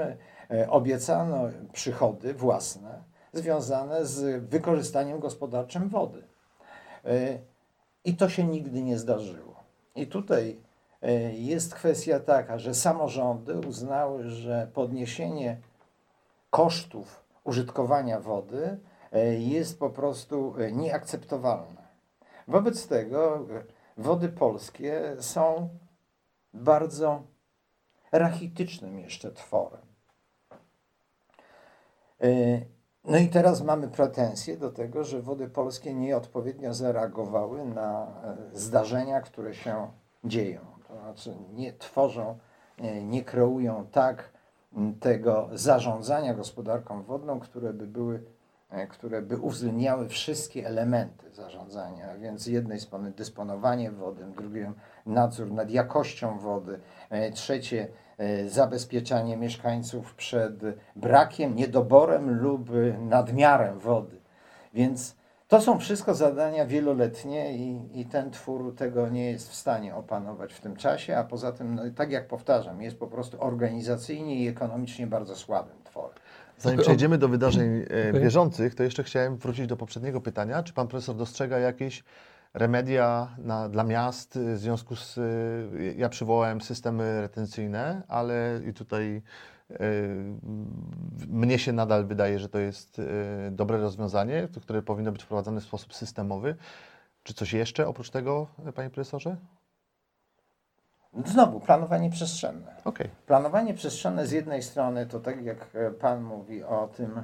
e, 0.50 0.70
obiecano 0.70 1.50
przychody 1.72 2.34
własne 2.34 3.04
związane 3.34 4.06
z 4.06 4.44
wykorzystaniem 4.44 5.20
gospodarczym 5.20 5.90
wody. 5.90 6.24
I 8.06 8.16
to 8.16 8.30
się 8.30 8.44
nigdy 8.44 8.82
nie 8.82 8.98
zdarzyło. 8.98 9.64
I 9.96 10.08
tutaj 10.08 10.60
e, 11.02 11.34
jest 11.34 11.76
kwestia 11.76 12.20
taka, 12.20 12.60
że 12.60 12.74
samorządy 12.74 13.60
uznały, 13.60 14.30
że 14.30 14.68
podniesienie 14.74 15.58
kosztów 16.50 17.24
użytkowania 17.44 18.20
wody 18.20 18.80
e, 19.12 19.34
jest 19.34 19.80
po 19.80 19.90
prostu 19.90 20.56
e, 20.58 20.72
nieakceptowalne. 20.72 21.84
Wobec 22.48 22.88
tego 22.88 23.46
wody 23.98 24.30
polskie 24.30 25.16
są 25.20 25.70
bardzo 26.54 27.24
rachitycznym 28.12 29.00
jeszcze 29.00 29.32
tworem. 29.32 29.82
No 33.06 33.18
i 33.18 33.28
teraz 33.28 33.62
mamy 33.62 33.88
pretensje 33.88 34.58
do 34.58 34.72
tego, 34.72 35.04
że 35.04 35.22
wody 35.22 35.50
polskie 35.50 35.94
nieodpowiednio 35.94 36.74
zareagowały 36.74 37.66
na 37.66 38.04
e, 38.04 38.38
zdarzenia, 38.54 39.22
które 39.22 39.54
się 39.54 39.88
dzieją. 40.24 40.60
To 40.88 41.00
znaczy 41.00 41.36
nie 41.54 41.74
tworzą, 41.74 42.38
nie 43.02 43.24
kreują 43.24 43.88
tak 43.92 44.30
tego 45.00 45.50
zarządzania 45.54 46.34
gospodarką 46.34 47.04
wodną, 47.04 47.40
które 47.40 47.74
by 47.74 47.88
były, 47.88 48.24
e, 48.70 48.88
które 48.88 49.22
by 49.22 49.38
uwzględniały 49.38 50.10
wszystkie 50.10 50.68
elementy 50.68 51.32
zarządzania, 51.32 52.18
więc 52.18 52.42
z 52.42 52.48
jednej 52.48 52.80
strony 52.80 53.12
dysponowanie 53.12 53.92
wody, 53.92 54.26
drugie 54.38 54.72
nadzór 55.06 55.52
nad 55.52 55.72
jakością 55.72 56.40
wody, 56.40 56.80
e, 57.10 57.32
trzecie 57.32 57.88
E, 57.88 58.03
zabezpieczanie 58.48 59.38
mieszkańców 59.38 60.16
przed 60.16 60.54
brakiem, 60.96 61.56
niedoborem 61.56 62.42
lub 62.42 62.70
nadmiarem 63.00 63.80
wody. 63.80 64.18
Więc 64.74 65.16
to 65.48 65.62
są 65.62 65.80
wszystko 65.80 66.16
zadania 66.16 66.66
wieloletnie 66.66 67.58
i, 67.58 68.00
i 68.00 68.06
ten 68.06 68.32
twór 68.32 68.76
tego 68.76 69.10
nie 69.10 69.32
jest 69.32 69.50
w 69.50 69.56
stanie 69.56 69.96
opanować 69.96 70.54
w 70.54 70.62
tym 70.62 70.76
czasie, 70.76 71.18
a 71.18 71.24
poza 71.24 71.52
tym, 71.52 71.76
no, 71.76 71.82
tak 71.96 72.12
jak 72.12 72.28
powtarzam, 72.28 72.82
jest 72.82 73.00
po 73.00 73.08
prostu 73.08 73.44
organizacyjnie 73.44 74.36
i 74.36 74.48
ekonomicznie 74.48 75.08
bardzo 75.08 75.36
słabym 75.36 75.76
tworem. 75.84 76.18
Zanim 76.58 76.80
przejdziemy 76.80 77.18
do 77.18 77.30
wydarzeń 77.30 77.86
e, 77.90 78.14
bieżących, 78.14 78.76
to 78.76 78.84
jeszcze 78.84 79.04
chciałem 79.04 79.38
wrócić 79.38 79.68
do 79.68 79.78
poprzedniego 79.78 80.22
pytania. 80.22 80.64
Czy 80.64 80.74
pan 80.74 80.88
profesor 80.88 81.16
dostrzega 81.16 81.60
jakieś 81.60 82.04
remedia 82.54 83.36
na, 83.38 83.70
dla 83.70 83.84
miast 83.84 84.40
w 84.40 84.58
związku 84.58 84.96
z, 84.96 85.18
y, 85.18 85.96
ja 85.98 86.10
przywołałem 86.10 86.62
systemy 86.62 87.22
retencyjne, 87.22 88.02
ale 88.08 88.62
i 88.70 88.74
tutaj 88.74 89.22
y, 89.72 89.76
mnie 91.28 91.60
się 91.60 91.74
nadal 91.74 92.06
wydaje, 92.06 92.40
że 92.40 92.50
to 92.50 92.60
jest 92.60 93.00
y, 93.00 93.06
dobre 93.52 93.78
rozwiązanie, 93.78 94.48
które 94.62 94.82
powinno 94.82 95.12
być 95.12 95.24
wprowadzane 95.24 95.62
w 95.62 95.64
sposób 95.64 95.94
systemowy. 95.94 96.56
Czy 97.24 97.34
coś 97.34 97.54
jeszcze 97.54 97.88
oprócz 97.88 98.10
tego, 98.10 98.48
panie 98.76 98.90
profesorze? 98.90 99.38
Znowu, 101.26 101.60
planowanie 101.60 102.10
przestrzenne. 102.10 102.76
Okay. 102.86 103.10
Planowanie 103.26 103.74
przestrzenne 103.74 104.28
z 104.28 104.32
jednej 104.32 104.64
strony 104.64 105.06
to 105.06 105.20
tak 105.20 105.44
jak 105.46 105.68
pan 106.00 106.24
mówi 106.24 106.64
o 106.64 106.88
tym, 106.88 107.24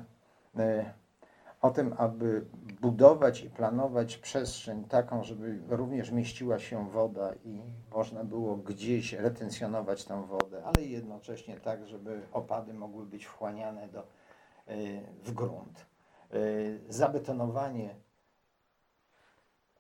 o 1.62 1.72
tym, 1.72 1.94
aby 1.98 2.46
budować 2.82 3.42
i 3.42 3.50
planować 3.50 4.18
przestrzeń 4.18 4.84
taką, 4.84 5.24
żeby 5.24 5.62
również 5.68 6.12
mieściła 6.12 6.60
się 6.60 6.90
woda 6.90 7.34
i 7.44 7.62
można 7.92 8.24
było 8.24 8.56
gdzieś 8.58 9.14
retencjonować 9.14 10.06
tę 10.06 10.28
wodę, 10.28 10.64
ale 10.64 10.86
jednocześnie 10.86 11.60
tak, 11.60 11.88
żeby 11.88 12.22
opady 12.32 12.74
mogły 12.74 13.06
być 13.06 13.26
wchłaniane 13.26 13.88
do, 13.88 14.02
y, 14.02 15.02
w 15.24 15.32
grunt. 15.32 15.86
Y, 16.34 16.80
zabetonowanie, 16.90 17.96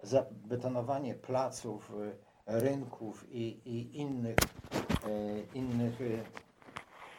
zabetonowanie 0.03 1.15
placów, 1.15 1.91
y, 1.91 2.15
rynków 2.45 3.25
i, 3.31 3.61
i 3.65 3.97
innych, 3.97 4.35
innych 5.53 5.99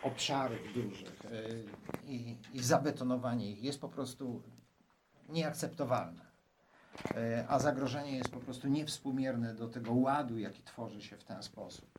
obszarów 0.03 0.59
dużych 0.75 1.23
i, 2.07 2.37
i 2.53 2.63
zabetonowanie 2.63 3.51
ich 3.51 3.63
jest 3.63 3.81
po 3.81 3.89
prostu 3.89 4.43
nieakceptowalne. 5.29 6.31
E, 7.15 7.45
a 7.49 7.59
zagrożenie 7.59 8.17
jest 8.17 8.31
po 8.31 8.41
prostu 8.41 8.69
niewspółmierne 8.69 9.55
do 9.55 9.69
tego 9.69 9.93
ładu, 9.95 10.39
jaki 10.39 10.63
tworzy 10.63 11.03
się 11.03 11.17
w 11.17 11.25
ten 11.25 11.43
sposób. 11.43 11.99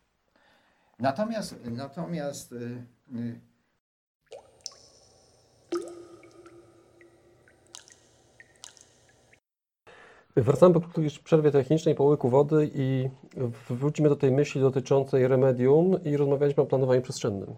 Natomiast, 0.99 1.55
natomiast 1.65 2.53
e, 2.53 2.55
e, 3.17 3.51
Wracamy 10.35 10.73
po 10.73 10.81
przerwie 11.23 11.51
technicznej 11.51 11.95
po 11.95 12.03
łyku 12.03 12.29
wody 12.29 12.71
i 12.73 13.09
wrócimy 13.69 14.09
do 14.09 14.15
tej 14.15 14.31
myśli 14.31 14.61
dotyczącej 14.61 15.27
remedium 15.27 16.03
i 16.03 16.17
rozmawialiśmy 16.17 16.63
o 16.63 16.65
planowaniu 16.65 17.01
przestrzennym. 17.01 17.55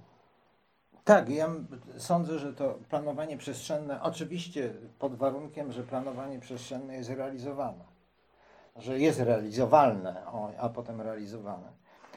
Tak, 1.03 1.29
ja 1.29 1.49
sądzę, 1.97 2.39
że 2.39 2.53
to 2.53 2.79
planowanie 2.89 3.37
przestrzenne, 3.37 4.01
oczywiście 4.01 4.73
pod 4.99 5.15
warunkiem, 5.15 5.71
że 5.71 5.83
planowanie 5.83 6.39
przestrzenne 6.39 6.95
jest 6.95 7.09
realizowane, 7.09 7.83
że 8.75 8.99
jest 8.99 9.19
realizowalne, 9.19 10.25
a 10.59 10.69
potem 10.69 11.01
realizowane, 11.01 11.67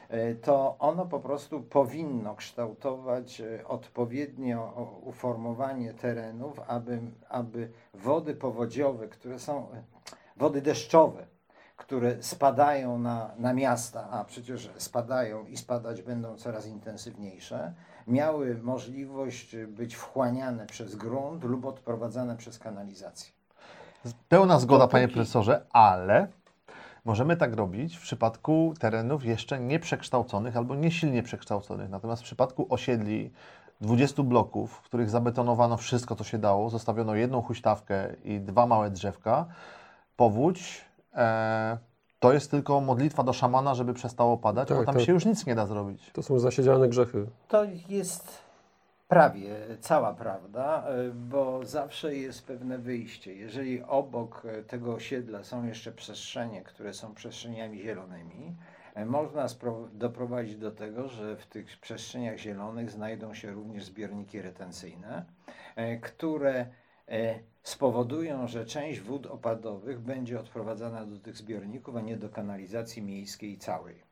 e, 0.09 0.35
to 0.35 0.75
ono 0.79 1.05
po 1.05 1.19
prostu 1.19 1.61
powinno 1.61 2.35
kształtować 2.35 3.41
e, 3.41 3.67
odpowiednio 3.67 4.87
uformowanie 5.03 5.93
terenów, 5.93 6.59
aby, 6.67 6.99
aby 7.29 7.69
wody 7.93 8.35
powodziowe, 8.35 9.07
które 9.07 9.39
są, 9.39 9.71
e, 9.71 9.83
wody 10.37 10.61
deszczowe, 10.61 11.25
które 11.77 12.23
spadają 12.23 12.99
na, 12.99 13.31
na 13.37 13.53
miasta, 13.53 14.09
a 14.09 14.23
przecież 14.23 14.69
spadają 14.77 15.45
i 15.45 15.57
spadać 15.57 16.01
będą 16.01 16.35
coraz 16.35 16.67
intensywniejsze, 16.67 17.73
miały 18.07 18.59
możliwość 18.63 19.55
być 19.67 19.95
wchłaniane 19.95 20.65
przez 20.65 20.95
grunt 20.95 21.43
lub 21.43 21.65
odprowadzane 21.65 22.37
przez 22.37 22.59
kanalizację. 22.59 23.31
Pełna 24.29 24.59
zgoda, 24.59 24.79
Dopóki... 24.79 24.91
panie 24.91 25.07
profesorze, 25.07 25.65
ale 25.73 26.27
możemy 27.05 27.37
tak 27.37 27.53
robić 27.53 27.97
w 27.97 28.01
przypadku 28.01 28.73
terenów 28.79 29.25
jeszcze 29.25 29.59
nieprzekształconych 29.59 30.57
albo 30.57 30.75
niesilnie 30.75 31.23
przekształconych. 31.23 31.89
Natomiast 31.89 32.21
w 32.21 32.25
przypadku 32.25 32.67
osiedli 32.69 33.31
20 33.81 34.23
bloków, 34.23 34.71
w 34.73 34.81
których 34.81 35.09
zabetonowano 35.09 35.77
wszystko, 35.77 36.15
co 36.15 36.23
się 36.23 36.37
dało, 36.37 36.69
zostawiono 36.69 37.15
jedną 37.15 37.41
huśtawkę 37.41 38.15
i 38.23 38.39
dwa 38.39 38.67
małe 38.67 38.91
drzewka, 38.91 39.45
powódź, 40.17 40.85
e, 41.15 41.77
to 42.19 42.33
jest 42.33 42.51
tylko 42.51 42.81
modlitwa 42.81 43.23
do 43.23 43.33
szamana, 43.33 43.75
żeby 43.75 43.93
przestało 43.93 44.37
padać, 44.37 44.67
tak, 44.67 44.77
bo 44.77 44.85
tam 44.85 44.95
tak. 44.95 45.03
się 45.03 45.11
już 45.13 45.25
nic 45.25 45.45
nie 45.45 45.55
da 45.55 45.65
zrobić. 45.65 46.11
To 46.13 46.23
są 46.23 46.39
zasiedziane 46.39 46.89
grzechy. 46.89 47.25
To 47.47 47.63
jest 47.89 48.47
prawie 49.07 49.55
cała 49.79 50.13
prawda, 50.13 50.83
e, 50.87 51.09
bo 51.09 51.65
zawsze 51.65 52.15
jest 52.15 52.45
pewne 52.45 52.77
wyjście. 52.77 53.33
Jeżeli 53.33 53.83
obok 53.83 54.43
e, 54.45 54.63
tego 54.63 54.93
osiedla 54.93 55.43
są 55.43 55.65
jeszcze 55.65 55.91
przestrzenie, 55.91 56.61
które 56.61 56.93
są 56.93 57.13
przestrzeniami 57.13 57.81
zielonymi, 57.81 58.55
e, 58.95 59.05
można 59.05 59.45
doprowadzić 59.93 60.55
do 60.55 60.71
tego, 60.71 61.07
że 61.07 61.35
w 61.35 61.45
tych 61.45 61.79
przestrzeniach 61.79 62.37
zielonych 62.37 62.91
znajdą 62.91 63.33
się 63.33 63.51
również 63.51 63.83
zbiorniki 63.85 64.41
retencyjne, 64.41 65.25
które 66.01 66.65
spowodują, 67.67 68.47
że 68.47 68.65
część 68.65 68.99
wód 68.99 69.25
opadowych 69.25 69.99
będzie 69.99 70.39
odprowadzana 70.39 71.05
do 71.05 71.19
tych 71.19 71.37
zbiorników, 71.37 71.95
a 71.95 72.01
nie 72.01 72.17
do 72.17 72.29
kanalizacji 72.29 73.01
miejskiej 73.01 73.57
całej. 73.57 74.07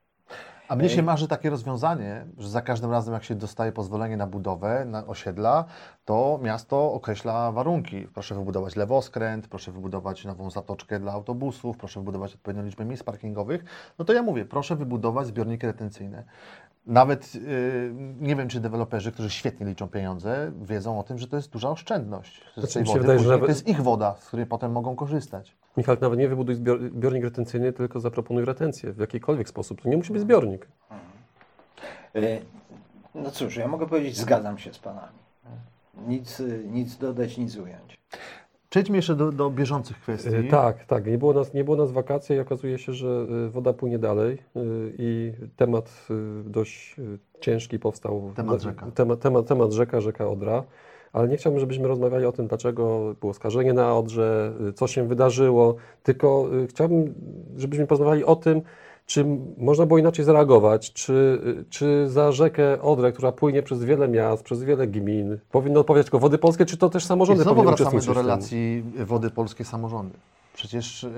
A 0.67 0.75
mnie 0.75 0.89
się 0.89 1.03
marzy 1.03 1.27
takie 1.27 1.49
rozwiązanie, 1.49 2.25
że 2.37 2.49
za 2.49 2.61
każdym 2.61 2.91
razem, 2.91 3.13
jak 3.13 3.23
się 3.23 3.35
dostaje 3.35 3.71
pozwolenie 3.71 4.17
na 4.17 4.27
budowę 4.27 4.85
na 4.85 5.05
osiedla, 5.05 5.65
to 6.05 6.39
miasto 6.43 6.93
określa 6.93 7.51
warunki. 7.51 8.07
Proszę 8.13 8.35
wybudować 8.35 8.75
lewoskręt, 8.75 9.47
proszę 9.47 9.71
wybudować 9.71 10.25
nową 10.25 10.49
zatoczkę 10.49 10.99
dla 10.99 11.11
autobusów, 11.11 11.77
proszę 11.77 11.99
wybudować 11.99 12.33
odpowiednią 12.33 12.63
liczbę 12.63 12.85
miejsc 12.85 13.03
parkingowych. 13.03 13.63
No 13.99 14.05
to 14.05 14.13
ja 14.13 14.23
mówię, 14.23 14.45
proszę 14.45 14.75
wybudować 14.75 15.27
zbiorniki 15.27 15.67
retencyjne. 15.67 16.23
Nawet 16.88 17.36
yy, 17.36 17.41
nie 18.19 18.36
wiem, 18.36 18.50
czy 18.50 18.60
deweloperzy, 18.60 19.12
którzy 19.12 19.30
świetnie 19.30 19.65
liczą 19.65 19.88
pieniądze, 19.88 20.52
wiedzą 20.62 21.00
o 21.00 21.04
tym, 21.04 21.17
że 21.17 21.28
to 21.28 21.36
jest 21.36 21.50
duża 21.50 21.69
oszczędność. 21.69 22.41
Z 22.58 22.74
tej 22.74 22.84
wody. 22.84 23.00
Wydaje, 23.00 23.21
nawet... 23.21 23.41
To 23.41 23.48
jest 23.48 23.67
ich 23.67 23.82
woda, 23.82 24.15
z 24.19 24.28
której 24.28 24.45
potem 24.45 24.71
mogą 24.71 24.95
korzystać. 24.95 25.56
Michał, 25.78 25.98
nawet 26.02 26.19
nie 26.19 26.28
wybuduj 26.28 26.56
zbiornik 26.56 27.24
retencyjny, 27.24 27.74
tylko 27.74 28.00
zaproponuj 28.00 28.45
retencję 28.45 28.93
w 28.93 29.00
jakikolwiek 29.00 29.50
sposób. 29.50 29.82
To 29.82 29.89
nie 29.89 29.98
musi 29.98 30.13
być 30.13 30.21
zbiornik. 30.21 30.67
Mhm. 32.13 32.45
No 33.15 33.32
cóż, 33.32 33.56
ja 33.56 33.67
mogę 33.67 33.88
powiedzieć, 33.88 34.17
zgadzam 34.17 34.58
się 34.58 34.74
z 34.74 34.80
Panami. 34.80 35.17
Nic, 36.08 36.41
nic 36.65 36.98
dodać, 36.98 37.38
nic 37.38 37.58
ująć. 37.58 38.00
Przejdźmy 38.75 38.97
jeszcze 38.97 39.15
do, 39.15 39.31
do 39.31 39.49
bieżących 39.49 39.99
kwestii. 39.99 40.35
E, 40.35 40.43
tak, 40.43 40.85
tak. 40.85 41.05
Nie 41.05 41.17
było, 41.17 41.33
nas, 41.33 41.53
nie 41.53 41.63
było 41.63 41.77
nas 41.77 41.91
wakacji 41.91 42.35
i 42.35 42.39
okazuje 42.39 42.77
się, 42.77 42.93
że 42.93 43.27
e, 43.47 43.49
woda 43.49 43.73
płynie 43.73 43.99
dalej 43.99 44.38
e, 44.55 44.59
i 44.97 45.33
temat 45.55 46.07
dość 46.45 46.95
ciężki 47.39 47.79
powstał. 47.79 48.31
Temat 48.35 48.61
rzeka. 48.61 48.91
Temat, 48.95 49.19
temat, 49.19 49.47
temat 49.47 49.71
rzeka, 49.71 50.01
rzeka 50.01 50.27
Odra. 50.27 50.63
Ale 51.13 51.27
nie 51.27 51.38
chciałbym, 51.38 51.59
żebyśmy 51.59 51.88
rozmawiali 51.88 52.25
o 52.25 52.31
tym, 52.31 52.47
dlaczego 52.47 53.15
było 53.19 53.33
skażenie 53.33 53.73
na 53.73 53.97
Odrze, 53.97 54.53
co 54.75 54.88
się 54.88 55.07
wydarzyło, 55.07 55.75
tylko 56.03 56.49
chciałbym, 56.69 57.13
żebyśmy 57.57 57.88
porozmawiali 57.88 58.23
o 58.23 58.35
tym, 58.35 58.61
czy 59.05 59.25
można 59.57 59.85
było 59.85 59.99
inaczej 59.99 60.25
zareagować? 60.25 60.93
Czy, 60.93 61.41
czy 61.69 62.09
za 62.09 62.31
rzekę 62.31 62.81
Odrę, 62.81 63.11
która 63.11 63.31
płynie 63.31 63.63
przez 63.63 63.83
wiele 63.83 64.07
miast, 64.07 64.43
przez 64.43 64.63
wiele 64.63 64.87
gmin, 64.87 65.37
powinno 65.51 65.79
odpowiadać 65.79 66.05
tylko 66.05 66.19
Wody 66.19 66.37
Polskie, 66.37 66.65
czy 66.65 66.77
to 66.77 66.89
też 66.89 67.05
samorządy 67.05 67.41
I 67.41 67.43
znowu 67.43 67.63
wracamy 67.63 68.01
do 68.01 68.13
relacji 68.13 68.83
Wody 69.05 69.29
Polskie 69.29 69.65
samorządy. 69.65 70.17
Przecież 70.53 71.03
yy, 71.03 71.09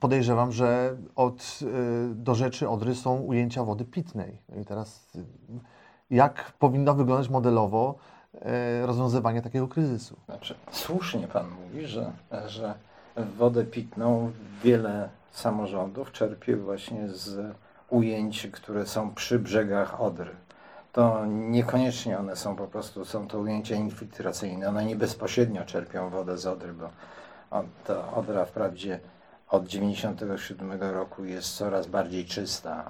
podejrzewam, 0.00 0.52
że 0.52 0.96
od, 1.16 1.58
yy, 1.62 1.68
do 2.14 2.34
rzeczy 2.34 2.68
Odry 2.68 2.94
są 2.94 3.20
ujęcia 3.20 3.64
wody 3.64 3.84
pitnej. 3.84 4.38
I 4.62 4.64
teraz 4.64 5.08
yy, 5.14 5.22
jak 6.10 6.52
powinno 6.58 6.94
wyglądać 6.94 7.28
modelowo 7.28 7.94
rozwiązywanie 8.82 9.42
takiego 9.42 9.68
kryzysu? 9.68 10.16
Znaczy, 10.26 10.54
słusznie 10.70 11.28
Pan 11.28 11.46
mówi, 11.50 11.86
że, 11.86 12.12
że 12.46 12.74
wodę 13.38 13.64
pitną 13.64 14.30
wiele 14.64 15.08
samorządów 15.36 16.12
czerpie 16.12 16.56
właśnie 16.56 17.08
z 17.08 17.56
ujęć, 17.90 18.48
które 18.52 18.86
są 18.86 19.14
przy 19.14 19.38
brzegach 19.38 20.00
Odry. 20.00 20.30
To 20.92 21.26
niekoniecznie 21.26 22.18
one 22.18 22.36
są 22.36 22.56
po 22.56 22.66
prostu, 22.66 23.04
są 23.04 23.28
to 23.28 23.38
ujęcia 23.38 23.74
infiltracyjne. 23.74 24.68
One 24.68 24.84
nie 24.84 24.96
bezpośrednio 24.96 25.64
czerpią 25.64 26.10
wodę 26.10 26.38
z 26.38 26.46
Odry, 26.46 26.72
bo 26.72 26.90
ta 27.86 28.12
Odra 28.12 28.44
wprawdzie 28.44 29.00
od 29.48 29.64
1997 29.64 30.82
roku 30.94 31.24
jest 31.24 31.56
coraz 31.56 31.86
bardziej 31.86 32.24
czysta, 32.24 32.84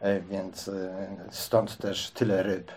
e, 0.00 0.20
więc 0.20 0.68
e, 0.68 1.08
stąd 1.30 1.78
też 1.78 2.10
tyle 2.10 2.42
ryb. 2.42 2.72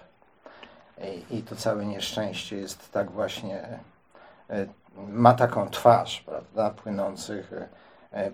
I 1.32 1.42
to 1.42 1.56
całe 1.56 1.86
nieszczęście 1.86 2.58
jest 2.58 2.92
tak 2.92 3.12
właśnie, 3.12 3.80
e, 4.50 4.66
ma 5.08 5.34
taką 5.34 5.70
twarz, 5.70 6.22
prawda, 6.26 6.70
płynących 6.70 7.52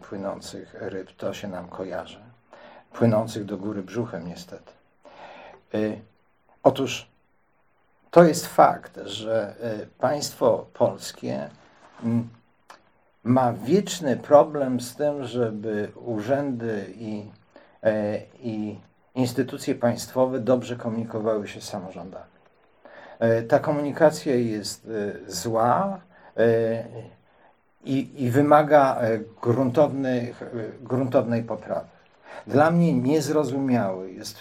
płynących 0.02 0.76
ryb, 0.80 1.12
to 1.12 1.34
się 1.34 1.48
nam 1.48 1.68
kojarzy. 1.68 2.20
Płynących 2.94 3.46
do 3.46 3.58
góry 3.58 3.84
brzuchem, 3.84 4.28
niestety. 4.28 4.72
E, 5.74 5.78
otóż 6.64 7.08
to 8.12 8.24
jest 8.24 8.48
fakt, 8.48 9.00
że 9.06 9.56
e, 9.62 9.86
państwo 9.86 10.66
polskie 10.74 11.50
ma 13.24 13.54
wieczny 13.54 14.18
problem 14.18 14.82
z 14.82 14.96
tym, 14.96 15.24
żeby 15.24 15.92
urzędy 15.96 16.94
i, 16.96 17.26
i 18.40 18.80
instytucje 19.16 19.76
państwowe 19.76 20.40
dobrze 20.40 20.76
komunikowały 20.76 21.48
się 21.48 21.62
z 21.62 21.70
samorządami. 21.70 22.26
Ta 23.50 23.60
komunikacja 23.60 24.36
jest 24.36 24.88
zła, 25.28 26.00
i, 27.84 28.24
i 28.24 28.30
wymaga 28.32 28.98
e, 29.02 29.20
gruntownych, 29.42 30.42
e, 30.42 30.48
gruntownej 30.82 31.44
poprawy. 31.44 31.88
Dla 32.48 32.72
mnie 32.72 32.94
niezrozumiałe 32.94 34.12
jest, 34.12 34.38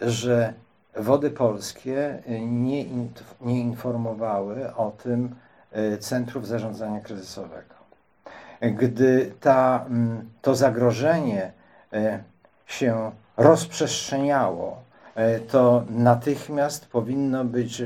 że 0.00 0.52
wody 0.96 1.30
polskie 1.30 2.22
e, 2.26 2.40
nie, 2.40 2.84
nie 3.40 3.60
informowały 3.60 4.74
o 4.74 4.90
tym, 4.90 5.34
centrów 6.00 6.46
zarządzania 6.46 7.00
kryzysowego. 7.00 7.74
Gdy 8.60 9.32
ta, 9.40 9.84
to 10.42 10.54
zagrożenie 10.54 11.52
się 12.66 13.10
rozprzestrzeniało, 13.36 14.82
to 15.48 15.84
natychmiast 15.90 16.86
powinno 16.86 17.44
być 17.44 17.82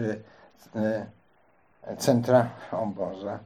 centra, 1.99 2.49
o 2.73 2.87
Boże, 2.87 3.39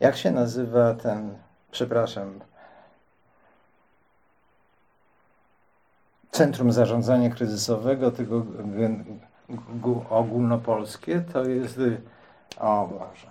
jak 0.00 0.16
się 0.16 0.30
nazywa 0.30 0.94
ten, 0.94 1.34
przepraszam, 1.70 2.40
Centrum 6.30 6.72
Zarządzania 6.72 7.30
Kryzysowego, 7.30 8.10
tego 8.10 8.46
ogólnopolskie, 10.10 11.20
to 11.32 11.44
jest, 11.44 11.80
o 12.58 12.88
Boże, 12.92 13.30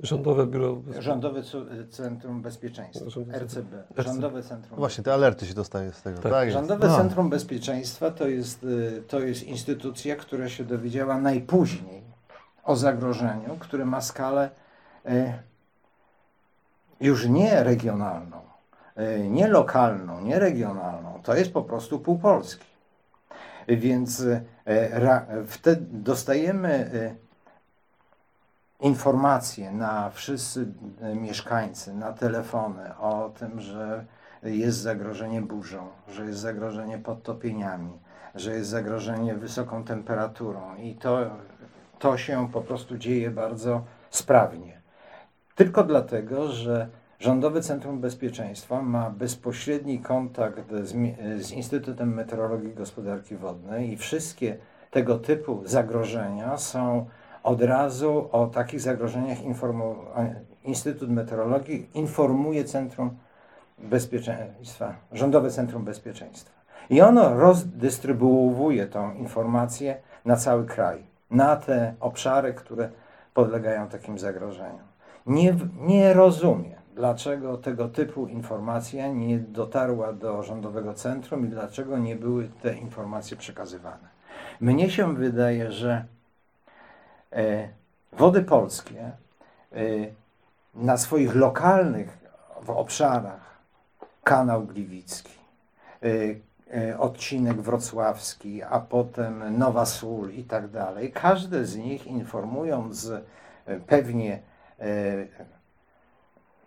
Rządowe 0.00 0.46
Biuro 0.46 0.82
Rządowe 0.98 1.42
Centrum 1.90 2.42
Bezpieczeństwa, 2.42 3.04
RCB. 3.32 3.84
Rządowe 3.96 4.42
Centrum 4.42 4.70
no 4.70 4.76
Właśnie, 4.76 5.04
te 5.04 5.14
alerty 5.14 5.46
się 5.46 5.54
dostaje 5.54 5.92
z 5.92 6.02
tego. 6.02 6.18
Tak. 6.18 6.32
tak 6.32 6.50
Rządowe 6.50 6.88
no. 6.88 6.96
Centrum 6.96 7.30
Bezpieczeństwa 7.30 8.10
to 8.10 8.28
jest, 8.28 8.64
y, 8.64 9.02
to 9.08 9.20
jest 9.20 9.42
instytucja, 9.42 10.16
która 10.16 10.48
się 10.48 10.64
dowiedziała 10.64 11.20
najpóźniej 11.20 12.02
o 12.64 12.76
zagrożeniu, 12.76 13.56
które 13.58 13.84
ma 13.84 14.00
skalę 14.00 14.50
y, 14.50 14.65
już 17.00 17.28
nie 17.28 17.64
regionalną, 17.64 18.40
y, 18.98 19.28
nie 19.28 19.48
lokalną, 19.48 20.20
nie 20.20 20.38
regionalną. 20.38 21.20
To 21.22 21.34
jest 21.34 21.52
po 21.52 21.62
prostu 21.62 21.98
pół 21.98 22.18
Polski. 22.18 22.66
Więc 23.68 24.22
wtedy 25.46 25.86
dostajemy 25.90 26.90
informacje 28.80 29.72
na 29.72 30.10
wszyscy 30.10 30.66
e, 31.00 31.14
mieszkańcy, 31.14 31.94
na 31.94 32.12
telefony 32.12 32.96
o 32.96 33.30
tym, 33.38 33.60
że 33.60 34.04
jest 34.42 34.78
zagrożenie 34.78 35.42
burzą, 35.42 35.88
że 36.08 36.24
jest 36.24 36.38
zagrożenie 36.38 36.98
podtopieniami, 36.98 37.98
że 38.34 38.54
jest 38.54 38.70
zagrożenie 38.70 39.34
wysoką 39.34 39.84
temperaturą 39.84 40.76
i 40.76 40.94
to, 40.94 41.18
to 41.98 42.18
się 42.18 42.48
po 42.52 42.60
prostu 42.60 42.98
dzieje 42.98 43.30
bardzo 43.30 43.84
sprawnie. 44.10 44.80
Tylko 45.56 45.84
dlatego, 45.84 46.48
że 46.48 46.88
Rządowe 47.18 47.60
Centrum 47.60 48.00
Bezpieczeństwa 48.00 48.82
ma 48.82 49.10
bezpośredni 49.10 49.98
kontakt 49.98 50.72
z, 50.82 50.94
z 51.44 51.52
Instytutem 51.52 52.14
Meteorologii 52.14 52.70
i 52.70 52.74
Gospodarki 52.74 53.36
Wodnej 53.36 53.92
i 53.92 53.96
wszystkie 53.96 54.56
tego 54.90 55.18
typu 55.18 55.62
zagrożenia 55.64 56.56
są 56.56 57.06
od 57.42 57.62
razu 57.62 58.28
o 58.32 58.46
takich 58.46 58.80
zagrożeniach 58.80 59.38
Instytut 60.64 61.10
Meteorologii 61.10 61.88
informuje 61.94 62.64
Centrum 62.64 63.10
Bezpieczeństwa, 63.78 64.94
Rządowe 65.12 65.50
Centrum 65.50 65.84
Bezpieczeństwa. 65.84 66.52
I 66.90 67.00
ono 67.00 67.34
rozdystrybuuje 67.34 68.86
tą 68.86 69.14
informację 69.14 69.96
na 70.24 70.36
cały 70.36 70.66
kraj, 70.66 71.06
na 71.30 71.56
te 71.56 71.94
obszary, 72.00 72.54
które 72.54 72.90
podlegają 73.34 73.88
takim 73.88 74.18
zagrożeniom. 74.18 74.85
Nie, 75.26 75.56
nie 75.80 76.12
rozumie, 76.12 76.76
dlaczego 76.94 77.56
tego 77.56 77.88
typu 77.88 78.26
informacja 78.26 79.08
nie 79.08 79.38
dotarła 79.38 80.12
do 80.12 80.42
Rządowego 80.42 80.94
Centrum 80.94 81.46
i 81.46 81.48
dlaczego 81.48 81.98
nie 81.98 82.16
były 82.16 82.48
te 82.62 82.76
informacje 82.76 83.36
przekazywane. 83.36 84.08
Mnie 84.60 84.90
się 84.90 85.14
wydaje, 85.14 85.72
że 85.72 86.04
E, 87.32 87.68
Wody 88.12 88.42
Polskie 88.42 89.00
e, 89.72 89.76
na 90.74 90.96
swoich 90.96 91.34
lokalnych 91.34 92.18
obszarach, 92.66 93.56
kanał 94.24 94.62
Gliwicki, 94.62 95.38
e, 96.02 96.98
odcinek 96.98 97.60
wrocławski, 97.60 98.62
a 98.62 98.80
potem 98.80 99.58
Nowa 99.58 99.86
Sól 99.86 100.30
i 100.30 100.44
tak 100.44 100.68
dalej, 100.68 101.12
każde 101.12 101.64
z 101.64 101.76
nich 101.76 102.06
informując 102.06 103.12
pewnie 103.86 104.38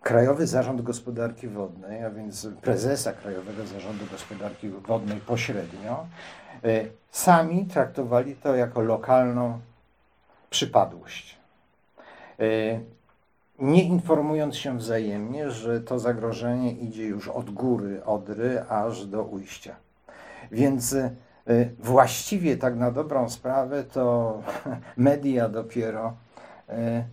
Krajowy 0.01 0.47
Zarząd 0.47 0.81
Gospodarki 0.81 1.47
Wodnej, 1.47 2.03
a 2.03 2.09
więc 2.09 2.47
prezesa 2.61 3.13
Krajowego 3.13 3.65
Zarządu 3.65 4.05
Gospodarki 4.11 4.69
Wodnej 4.69 5.19
pośrednio, 5.19 6.05
sami 7.11 7.65
traktowali 7.65 8.35
to 8.35 8.55
jako 8.55 8.81
lokalną 8.81 9.59
przypadłość. 10.49 11.37
E, 12.39 12.43
nie 13.59 13.83
informując 13.83 14.55
się 14.55 14.77
wzajemnie, 14.77 15.51
że 15.51 15.81
to 15.81 15.99
zagrożenie 15.99 16.71
idzie 16.71 17.03
już 17.03 17.27
od 17.27 17.49
góry 17.49 18.05
Odry 18.05 18.63
aż 18.69 19.05
do 19.05 19.23
ujścia. 19.23 19.75
Więc 20.51 20.93
e, 20.93 21.09
właściwie 21.79 22.57
tak 22.57 22.75
na 22.75 22.91
dobrą 22.91 23.29
sprawę 23.29 23.83
to 23.83 24.33
media 24.97 25.49
dopiero 25.49 26.13
e, 26.69 27.03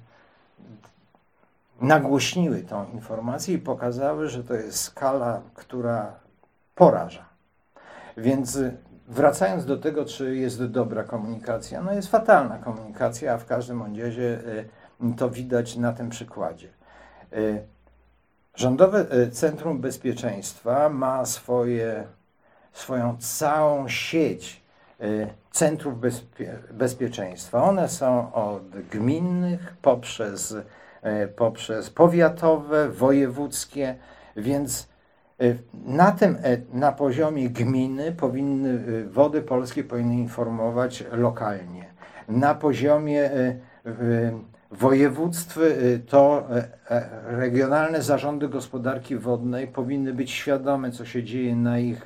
nagłośniły 1.80 2.62
tą 2.62 2.86
informację 2.92 3.54
i 3.54 3.58
pokazały, 3.58 4.28
że 4.28 4.44
to 4.44 4.54
jest 4.54 4.80
skala, 4.80 5.40
która 5.54 6.12
poraża. 6.74 7.24
Więc 8.16 8.58
Wracając 9.08 9.66
do 9.66 9.76
tego, 9.76 10.04
czy 10.04 10.36
jest 10.36 10.64
dobra 10.64 11.04
komunikacja, 11.04 11.82
no 11.82 11.92
jest 11.92 12.08
fatalna 12.08 12.58
komunikacja, 12.58 13.34
a 13.34 13.38
w 13.38 13.46
każdym 13.46 13.82
razie 13.82 14.40
y, 15.02 15.14
to 15.16 15.30
widać 15.30 15.76
na 15.76 15.92
tym 15.92 16.10
przykładzie. 16.10 16.68
Y, 17.32 17.62
Rządowe 18.54 19.06
y, 19.14 19.30
Centrum 19.30 19.80
Bezpieczeństwa 19.80 20.88
ma 20.88 21.26
swoje, 21.26 22.04
swoją 22.72 23.16
całą 23.18 23.88
sieć 23.88 24.62
centrów 25.50 26.00
bezpie, 26.00 26.58
bezpieczeństwa. 26.70 27.62
One 27.62 27.88
są 27.88 28.32
od 28.32 28.80
gminnych 28.90 29.76
poprzez, 29.82 30.56
poprzez 31.36 31.90
powiatowe, 31.90 32.88
wojewódzkie, 32.88 33.94
więc 34.36 34.88
Y, 35.42 35.58
na 35.84 36.12
tym, 36.12 36.36
e, 36.42 36.58
na 36.72 36.92
poziomie 36.92 37.50
gminy 37.50 38.12
powinny, 38.12 38.68
y, 38.68 39.08
wody 39.08 39.42
polskie 39.42 39.84
powinny 39.84 40.14
informować 40.14 41.04
lokalnie. 41.12 41.84
Na 42.28 42.54
poziomie 42.54 43.30
y, 43.32 43.60
województw 44.70 45.58
to 46.08 46.48
e, 46.50 46.68
e, 46.90 47.08
regionalne 47.24 48.02
zarządy 48.02 48.48
gospodarki 48.48 49.16
wodnej 49.16 49.66
powinny 49.68 50.12
być 50.12 50.30
świadome, 50.30 50.90
co 50.90 51.04
się 51.04 51.24
dzieje 51.24 51.56
na 51.56 51.78
ich, 51.78 52.04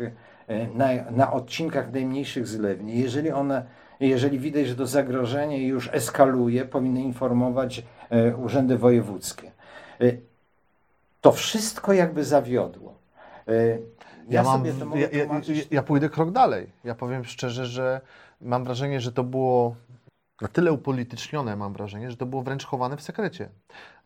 na, 0.75 0.87
na 1.11 1.33
odcinkach 1.33 1.93
najmniejszych 1.93 2.47
zlewni. 2.47 3.01
Jeżeli 3.01 3.31
one, 3.31 3.65
jeżeli 4.01 4.39
widać, 4.39 4.67
że 4.67 4.77
to 4.77 4.87
zagrożenie 4.87 5.67
już 5.67 5.91
eskaluje, 5.93 6.65
powinny 6.65 7.03
informować 7.03 7.83
urzędy 8.37 8.79
wojewódzkie. 8.79 9.53
To 11.21 11.33
wszystko 11.33 11.93
jakby 11.93 12.25
zawiodło. 12.25 12.95
E, 13.49 13.69
ja, 13.69 13.79
ja, 14.29 14.43
mam, 14.43 14.65
ja, 14.95 15.09
ja, 15.13 15.43
ja 15.71 15.83
pójdę 15.83 16.09
krok 16.09 16.31
dalej. 16.31 16.73
Ja 16.85 16.95
powiem 16.95 17.25
szczerze, 17.25 17.67
że 17.67 18.01
mam 18.41 18.65
wrażenie, 18.65 19.01
że 19.01 19.13
to 19.13 19.25
było 19.25 19.77
na 20.41 20.49
tyle 20.49 20.73
upolitycznione, 20.73 21.57
mam 21.57 21.73
wrażenie, 21.73 22.11
że 22.11 22.17
to 22.17 22.27
było 22.27 22.43
wręcz 22.43 22.65
chowane 22.65 22.97
w 22.97 23.03
sekrecie. 23.03 23.49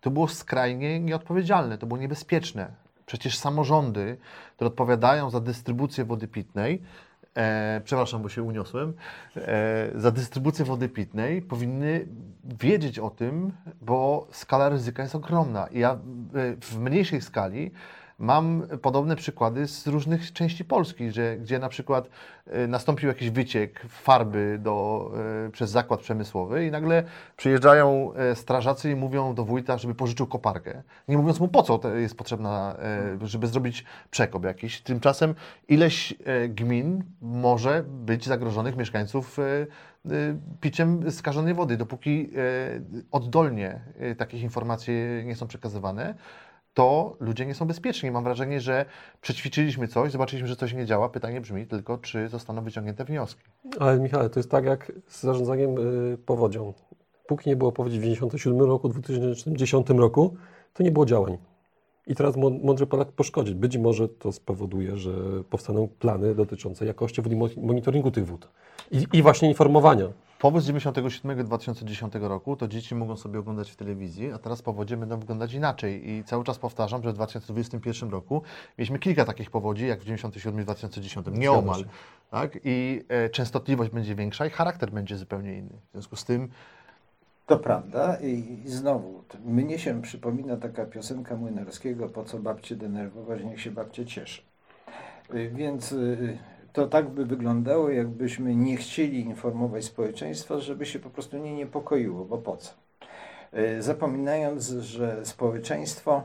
To 0.01 0.11
było 0.11 0.29
skrajnie 0.29 1.01
nieodpowiedzialne, 1.01 1.79
to 1.79 1.87
było 1.87 2.01
niebezpieczne. 2.01 2.84
Przecież 3.07 3.39
samorządy, 3.39 4.17
które 4.57 4.69
odpowiadają 4.69 5.31
za 5.31 5.41
dystrybucję 5.41 6.05
wody 6.05 6.29
pitnej, 6.29 6.83
e, 7.35 7.81
przepraszam, 7.85 8.23
bo 8.23 8.29
się 8.29 8.43
uniosłem, 8.43 8.95
e, 9.37 9.91
za 9.95 10.11
dystrybucję 10.11 10.65
wody 10.65 10.89
pitnej 10.89 11.43
powinny 11.43 12.07
wiedzieć 12.45 12.99
o 12.99 13.11
tym, 13.11 13.53
bo 13.81 14.29
skala 14.31 14.69
ryzyka 14.69 15.03
jest 15.03 15.15
ogromna. 15.15 15.67
I 15.67 15.79
ja 15.79 15.93
e, 15.93 15.97
w 16.61 16.79
mniejszej 16.79 17.21
skali 17.21 17.71
Mam 18.19 18.63
podobne 18.83 19.17
przykłady 19.17 19.67
z 19.67 19.87
różnych 19.87 20.33
części 20.33 20.65
Polski, 20.65 21.11
że, 21.11 21.37
gdzie 21.37 21.59
na 21.59 21.69
przykład 21.69 22.09
y, 22.65 22.69
nastąpił 22.69 23.09
jakiś 23.09 23.31
wyciek 23.31 23.81
farby 23.89 24.59
do, 24.63 25.11
y, 25.47 25.51
przez 25.51 25.71
zakład 25.71 26.01
przemysłowy 26.01 26.67
i 26.67 26.71
nagle 26.71 27.05
przyjeżdżają 27.37 28.13
y, 28.33 28.37
strażacy 28.37 28.91
i 28.91 28.97
mówią 28.97 29.35
do 29.35 29.45
wójta, 29.45 29.79
żeby 29.79 29.95
pożyczył 29.95 30.27
koparkę. 30.27 30.83
Nie 31.09 31.19
mówiąc 31.19 31.41
mu 31.41 31.49
po 31.49 31.63
co 31.63 31.95
jest 31.95 32.17
potrzebna, 32.17 32.77
żeby 33.23 33.47
zrobić 33.47 33.85
przekop 34.11 34.45
jakiś. 34.45 34.81
Tymczasem 34.81 35.35
ileś 35.69 36.15
gmin 36.49 37.05
może 37.23 37.85
być 37.89 38.27
zagrożonych 38.27 38.77
mieszkańców 38.77 39.39
piciem 40.61 41.11
skażonej 41.11 41.55
wody. 41.55 41.77
Dopóki 41.77 42.31
oddolnie 43.11 43.81
takich 44.19 44.43
informacji 44.43 44.95
nie 45.25 45.37
są 45.37 45.47
przekazywane, 45.47 46.15
to 46.75 47.17
ludzie 47.21 47.47
nie 47.47 47.55
są 47.55 47.67
bezpieczni. 47.67 48.11
Mam 48.11 48.25
wrażenie, 48.25 48.61
że 48.61 48.85
przećwiczyliśmy 49.21 49.89
coś, 49.89 50.13
zobaczyliśmy, 50.13 50.49
że 50.49 50.57
coś 50.57 50.73
nie 50.73 50.87
działa. 50.87 51.09
Pytanie 51.09 51.41
brzmi 51.41 51.67
tylko, 51.67 51.99
czy 51.99 52.29
zostaną 52.29 52.63
wyciągnięte 52.65 53.05
wnioski. 53.05 53.43
Ale 53.81 54.01
Michał, 54.01 54.29
to 54.29 54.41
jest 54.41 54.51
tak 54.51 54.65
jak 54.65 54.93
z 55.07 55.23
zarządzaniem 55.23 55.79
y, 55.79 56.19
powodzią. 56.19 56.73
póki 57.27 57.51
nie 57.51 57.57
było 57.57 57.73
powodzi 57.73 57.99
w 57.99 58.03
1997 58.03 58.61
roku, 58.61 58.89
2010 58.89 59.91
roku, 59.91 60.37
to 60.75 60.83
nie 60.83 60.91
było 60.91 61.07
działań. 61.07 61.39
I 62.07 62.15
teraz 62.15 62.37
mądry 62.37 62.87
Polak 62.87 63.13
poszkodzi. 63.13 63.55
Być 63.55 63.79
może 63.79 64.09
to 64.09 64.33
spowoduje, 64.33 64.97
że 64.97 65.13
powstaną 65.51 65.89
plany 65.99 66.35
dotyczące 66.35 66.87
jakości 66.87 67.23
wód 67.23 67.33
i 67.33 67.61
monitoringu 67.61 68.11
tych 68.11 68.27
wód. 68.27 68.49
I, 68.91 69.07
i 69.13 69.23
właśnie 69.23 69.49
informowania. 69.49 70.07
Powódź 70.45 70.65
97-2010 70.65 72.29
roku 72.29 72.57
to 72.57 72.69
dzieci 72.69 72.95
mogą 72.95 73.17
sobie 73.17 73.39
oglądać 73.39 73.71
w 73.71 73.77
telewizji, 73.77 74.33
a 74.33 74.39
teraz 74.39 74.63
powodzie 74.63 74.97
będą 74.97 75.19
wyglądać 75.19 75.53
inaczej. 75.53 76.11
I 76.11 76.25
cały 76.25 76.45
czas 76.45 76.59
powtarzam, 76.59 77.03
że 77.03 77.13
w 77.13 77.15
2021 77.15 78.11
roku 78.11 78.43
mieliśmy 78.79 78.99
kilka 78.99 79.25
takich 79.25 79.51
powodzi, 79.51 79.87
jak 79.87 80.01
w 80.01 80.05
97-2010. 80.05 81.33
Nieomal. 81.33 81.85
Tak? 82.31 82.59
I 82.65 83.05
e, 83.09 83.29
częstotliwość 83.31 83.91
będzie 83.91 84.15
większa 84.15 84.47
i 84.47 84.51
charakter 84.51 84.91
będzie 84.91 85.17
zupełnie 85.17 85.59
inny. 85.59 85.79
W 85.89 85.93
związku 85.93 86.17
z 86.17 86.25
tym 86.25 86.49
to 87.47 87.59
prawda 87.59 88.17
i, 88.17 88.61
i 88.65 88.69
znowu, 88.71 89.25
mnie 89.45 89.79
się 89.79 90.03
przypomina 90.03 90.57
taka 90.57 90.87
piosenka 90.87 91.37
Młynarskiego, 91.37 92.09
po 92.09 92.25
co 92.25 92.39
babcie 92.39 92.77
denerwować, 92.77 93.45
niech 93.45 93.61
się 93.61 93.71
babcie 93.71 94.07
cieszy. 94.07 94.43
Y, 95.35 95.51
więc 95.55 95.93
y, 95.93 96.39
to 96.75 96.87
tak 96.87 97.11
by 97.11 97.25
wyglądało, 97.25 97.91
jakbyśmy 97.91 98.57
nie 98.57 98.77
chcieli 98.77 99.21
informować 99.21 99.85
społeczeństwa, 99.85 100.59
żeby 100.59 100.87
się 100.87 100.99
po 100.99 101.11
prostu 101.11 101.39
nie 101.39 101.55
niepokoiło, 101.55 102.25
bo 102.25 102.39
po 102.39 102.57
co? 102.57 102.73
Y, 103.59 103.83
zapominając, 103.83 104.69
że 104.69 105.27
społeczeństwo 105.27 106.23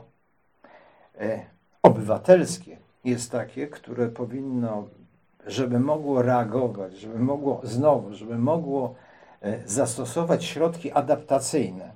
obywatelskie 1.82 2.76
jest 3.04 3.32
takie, 3.32 3.66
które 3.66 4.08
powinno, 4.08 4.88
żeby 5.46 5.80
mogło 5.80 6.22
reagować, 6.22 6.96
żeby 6.96 7.18
mogło 7.18 7.60
znowu, 7.64 8.14
żeby 8.14 8.38
mogło 8.38 8.94
E, 9.42 9.58
zastosować 9.66 10.44
środki 10.44 10.92
adaptacyjne, 10.92 11.92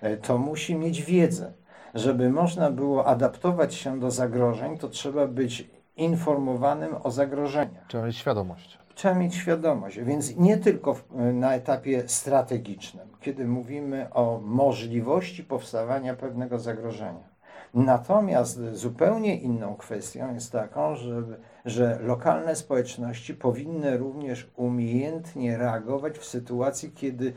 e, 0.00 0.16
to 0.16 0.38
musi 0.38 0.74
mieć 0.74 1.02
wiedzę. 1.02 1.52
Żeby 1.94 2.30
można 2.30 2.70
było 2.70 3.06
adaptować 3.06 3.74
się 3.74 4.00
do 4.00 4.10
zagrożeń, 4.10 4.78
to 4.78 4.88
trzeba 4.88 5.26
być 5.26 5.68
informowanym 5.96 6.94
o 7.02 7.10
zagrożeniach. 7.10 7.86
Trzeba 7.88 8.06
mieć 8.06 8.16
świadomość. 8.16 8.78
Trzeba 8.94 9.14
mieć 9.14 9.34
świadomość, 9.34 10.00
więc 10.00 10.36
nie 10.36 10.56
tylko 10.56 10.96
na 11.32 11.54
etapie 11.54 12.02
strategicznym, 12.06 13.08
kiedy 13.20 13.46
mówimy 13.46 14.12
o 14.12 14.40
możliwości 14.44 15.44
powstawania 15.44 16.14
pewnego 16.14 16.58
zagrożenia. 16.58 17.36
Natomiast 17.74 18.60
zupełnie 18.72 19.36
inną 19.36 19.76
kwestią 19.76 20.34
jest 20.34 20.52
taką, 20.52 20.96
że, 20.96 21.22
że 21.64 21.98
lokalne 22.02 22.56
społeczności 22.56 23.34
powinny 23.34 23.98
również 23.98 24.50
umiejętnie 24.56 25.58
reagować 25.58 26.18
w 26.18 26.24
sytuacji, 26.24 26.90
kiedy 26.90 27.32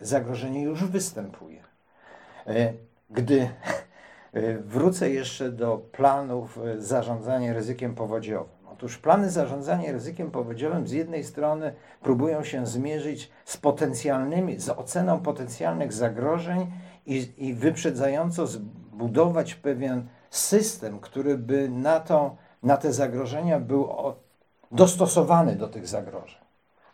zagrożenie 0.00 0.62
już 0.62 0.84
występuje. 0.84 1.62
E, 2.46 2.72
gdy 3.10 3.40
e, 3.40 3.48
wrócę 4.64 5.10
jeszcze 5.10 5.50
do 5.50 5.78
planów 5.92 6.58
e, 6.58 6.80
zarządzania 6.80 7.52
ryzykiem 7.52 7.94
powodziowym. 7.94 8.54
Otóż 8.72 8.98
plany 8.98 9.30
zarządzania 9.30 9.92
ryzykiem 9.92 10.30
powodziowym 10.30 10.86
z 10.86 10.92
jednej 10.92 11.24
strony 11.24 11.74
próbują 12.02 12.44
się 12.44 12.66
zmierzyć 12.66 13.30
z 13.44 13.56
potencjalnymi, 13.56 14.60
z 14.60 14.68
oceną 14.68 15.20
potencjalnych 15.20 15.92
zagrożeń 15.92 16.72
i, 17.06 17.32
i 17.38 17.54
wyprzedzająco 17.54 18.46
budować 18.92 19.54
pewien 19.54 20.06
system, 20.30 21.00
który 21.00 21.38
by 21.38 21.68
na, 21.68 22.00
to, 22.00 22.36
na 22.62 22.76
te 22.76 22.92
zagrożenia 22.92 23.60
był 23.60 23.88
dostosowany 24.72 25.56
do 25.56 25.68
tych 25.68 25.86
zagrożeń. 25.86 26.40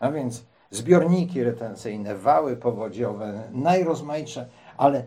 A 0.00 0.10
więc 0.10 0.44
zbiorniki 0.70 1.44
retencyjne, 1.44 2.16
wały 2.16 2.56
powodziowe, 2.56 3.42
najrozmaitsze, 3.52 4.48
ale 4.76 5.04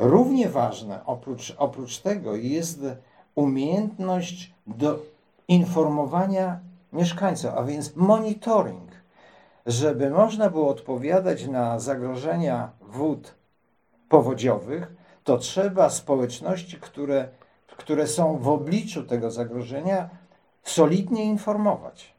równie 0.00 0.48
ważne 0.48 1.00
oprócz, 1.06 1.54
oprócz 1.58 1.98
tego 1.98 2.36
jest 2.36 2.80
umiejętność 3.34 4.52
do 4.66 4.98
informowania 5.48 6.60
mieszkańców, 6.92 7.50
a 7.56 7.64
więc 7.64 7.96
monitoring, 7.96 8.90
żeby 9.66 10.10
można 10.10 10.50
było 10.50 10.68
odpowiadać 10.68 11.46
na 11.46 11.78
zagrożenia 11.78 12.70
wód 12.80 13.34
powodziowych, 14.08 14.92
to 15.24 15.38
trzeba 15.38 15.90
społeczności, 15.90 16.76
które, 16.76 17.28
które 17.76 18.06
są 18.06 18.38
w 18.38 18.48
obliczu 18.48 19.02
tego 19.02 19.30
zagrożenia, 19.30 20.08
solidnie 20.62 21.24
informować. 21.24 22.14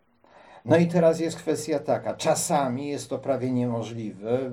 No 0.65 0.77
i 0.77 0.87
teraz 0.87 1.19
jest 1.19 1.37
kwestia 1.37 1.79
taka, 1.79 2.13
czasami 2.13 2.87
jest 2.87 3.09
to 3.09 3.17
prawie 3.17 3.51
niemożliwe, 3.51 4.51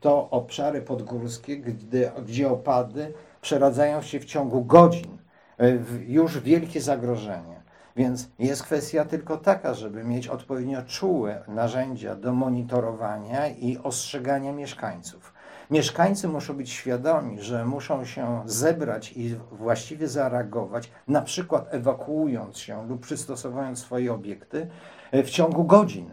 to 0.00 0.30
obszary 0.30 0.82
podgórskie, 0.82 1.56
gdy, 1.56 2.10
gdzie 2.26 2.50
opady 2.50 3.12
przeradzają 3.40 4.02
się 4.02 4.20
w 4.20 4.24
ciągu 4.24 4.64
godzin 4.64 5.18
w 5.58 6.04
już 6.08 6.40
wielkie 6.40 6.80
zagrożenie. 6.80 7.58
Więc 7.96 8.28
jest 8.38 8.62
kwestia 8.62 9.04
tylko 9.04 9.36
taka, 9.36 9.74
żeby 9.74 10.04
mieć 10.04 10.28
odpowiednio 10.28 10.82
czułe 10.82 11.42
narzędzia 11.48 12.14
do 12.14 12.32
monitorowania 12.32 13.48
i 13.48 13.78
ostrzegania 13.78 14.52
mieszkańców. 14.52 15.32
Mieszkańcy 15.70 16.28
muszą 16.28 16.54
być 16.54 16.70
świadomi, 16.70 17.42
że 17.42 17.64
muszą 17.64 18.04
się 18.04 18.42
zebrać 18.46 19.12
i 19.16 19.36
właściwie 19.52 20.08
zareagować, 20.08 20.90
na 21.08 21.22
przykład 21.22 21.66
ewakuując 21.70 22.58
się 22.58 22.88
lub 22.88 23.00
przystosowując 23.00 23.78
swoje 23.78 24.12
obiekty 24.12 24.66
e, 25.10 25.22
w 25.22 25.30
ciągu 25.30 25.64
godzin. 25.64 26.10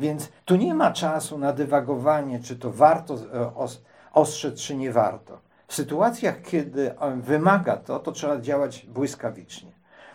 Więc 0.00 0.28
tu 0.44 0.56
nie 0.56 0.74
ma 0.74 0.92
czasu 0.92 1.38
na 1.38 1.52
dywagowanie, 1.52 2.40
czy 2.40 2.56
to 2.56 2.70
warto 2.70 3.14
e, 3.14 3.52
ostrzec, 4.12 4.60
czy 4.60 4.76
nie 4.76 4.92
warto. 4.92 5.38
W 5.66 5.74
sytuacjach, 5.74 6.42
kiedy 6.42 6.98
e, 6.98 7.16
wymaga 7.16 7.76
to, 7.76 7.98
to 7.98 8.12
trzeba 8.12 8.40
działać 8.40 8.86
błyskawicznie. 8.86 9.72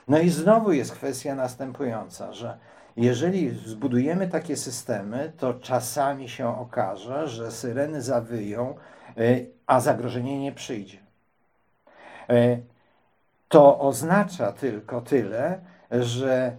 No 0.08 0.20
i 0.20 0.30
znowu 0.30 0.72
jest 0.72 0.92
kwestia 0.92 1.36
następująca, 1.36 2.34
że 2.34 2.58
jeżeli 2.98 3.50
zbudujemy 3.50 4.28
takie 4.28 4.58
systemy, 4.58 5.32
to 5.38 5.54
czasami 5.54 6.30
się 6.30 6.60
okaże, 6.60 7.28
że 7.28 7.52
syreny 7.52 8.02
zawyją, 8.02 8.76
e, 9.18 9.22
a 9.68 9.80
zagrożenie 9.80 10.40
nie 10.40 10.52
przyjdzie. 10.52 10.98
To 13.50 13.80
oznacza 13.80 14.52
tylko 14.52 15.02
tyle, 15.02 15.60
że 15.92 16.56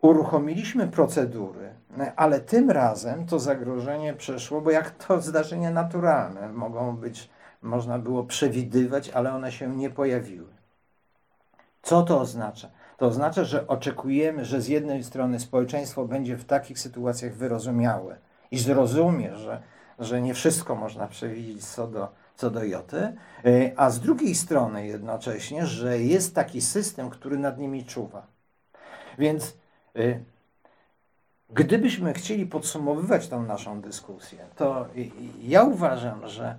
uruchomiliśmy 0.00 0.88
procedury, 0.88 1.75
ale 2.16 2.40
tym 2.40 2.70
razem 2.70 3.26
to 3.26 3.38
zagrożenie 3.38 4.14
przeszło, 4.14 4.60
bo 4.60 4.70
jak 4.70 4.90
to 4.90 5.20
zdarzenia 5.20 5.70
naturalne 5.70 6.52
mogą 6.52 6.96
być, 6.96 7.30
można 7.62 7.98
było 7.98 8.24
przewidywać, 8.24 9.10
ale 9.10 9.34
one 9.34 9.52
się 9.52 9.76
nie 9.76 9.90
pojawiły. 9.90 10.56
Co 11.82 12.02
to 12.02 12.20
oznacza? 12.20 12.70
To 12.96 13.06
oznacza, 13.06 13.44
że 13.44 13.66
oczekujemy, 13.66 14.44
że 14.44 14.60
z 14.60 14.68
jednej 14.68 15.04
strony 15.04 15.40
społeczeństwo 15.40 16.04
będzie 16.04 16.36
w 16.36 16.44
takich 16.44 16.78
sytuacjach 16.78 17.34
wyrozumiałe 17.34 18.16
i 18.50 18.58
zrozumie, 18.58 19.36
że, 19.36 19.62
że 19.98 20.22
nie 20.22 20.34
wszystko 20.34 20.74
można 20.74 21.06
przewidzieć 21.08 21.66
co 21.66 21.86
do, 21.86 22.08
co 22.36 22.50
do 22.50 22.64
joty, 22.64 23.16
e, 23.44 23.72
a 23.76 23.90
z 23.90 24.00
drugiej 24.00 24.34
strony 24.34 24.86
jednocześnie, 24.86 25.66
że 25.66 25.98
jest 25.98 26.34
taki 26.34 26.60
system, 26.60 27.10
który 27.10 27.38
nad 27.38 27.58
nimi 27.58 27.84
czuwa. 27.84 28.26
Więc 29.18 29.56
e, 29.96 30.20
gdybyśmy 31.50 32.14
chcieli 32.14 32.46
podsumowywać 32.46 33.28
tą 33.28 33.42
naszą 33.42 33.80
dyskusję, 33.80 34.38
to 34.56 34.86
ja 35.42 35.64
uważam, 35.64 36.28
że 36.28 36.56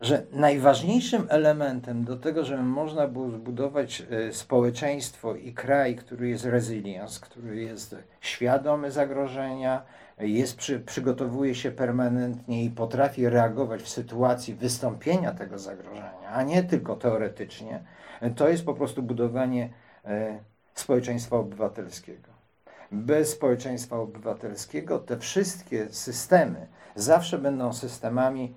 że 0.00 0.22
najważniejszym 0.32 1.26
elementem 1.28 2.04
do 2.04 2.16
tego, 2.16 2.44
żeby 2.44 2.62
można 2.62 3.08
było 3.08 3.30
zbudować 3.30 4.02
e, 4.10 4.32
społeczeństwo 4.32 5.34
i 5.34 5.52
kraj, 5.52 5.96
który 5.96 6.28
jest 6.28 6.44
resilience, 6.44 7.20
który 7.20 7.56
jest 7.56 7.96
świadomy 8.20 8.90
zagrożenia, 8.90 9.82
jest 10.18 10.56
przy, 10.56 10.80
przygotowuje 10.80 11.54
się 11.54 11.70
permanentnie 11.70 12.64
i 12.64 12.70
potrafi 12.70 13.28
reagować 13.28 13.82
w 13.82 13.88
sytuacji 13.88 14.54
wystąpienia 14.54 15.34
tego 15.34 15.58
zagrożenia, 15.58 16.28
a 16.32 16.42
nie 16.42 16.62
tylko 16.62 16.96
teoretycznie, 16.96 17.82
to 18.36 18.48
jest 18.48 18.64
po 18.64 18.74
prostu 18.74 19.02
budowanie 19.02 19.70
e, 20.04 20.38
społeczeństwa 20.74 21.36
obywatelskiego. 21.36 22.37
Bez 22.92 23.30
społeczeństwa 23.30 23.96
obywatelskiego 23.96 24.98
te 24.98 25.18
wszystkie 25.18 25.88
systemy 25.90 26.66
zawsze 26.94 27.38
będą 27.38 27.72
systemami 27.72 28.54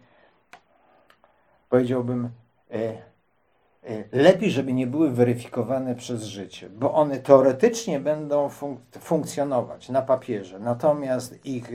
powiedziałbym, 1.70 2.30
e, 2.72 2.78
e, 2.78 4.04
lepiej, 4.12 4.52
żeby 4.52 4.74
nie 4.74 4.88
były 4.88 5.12
weryfikowane 5.12 5.96
przez 5.96 6.24
życie, 6.24 6.70
bo 6.70 6.94
one 6.94 7.20
teoretycznie 7.20 8.00
będą 8.00 8.50
funk 8.50 8.80
funkcjonować 9.00 9.90
na 9.90 10.02
papierze, 10.02 10.60
natomiast 10.60 11.46
ich 11.46 11.70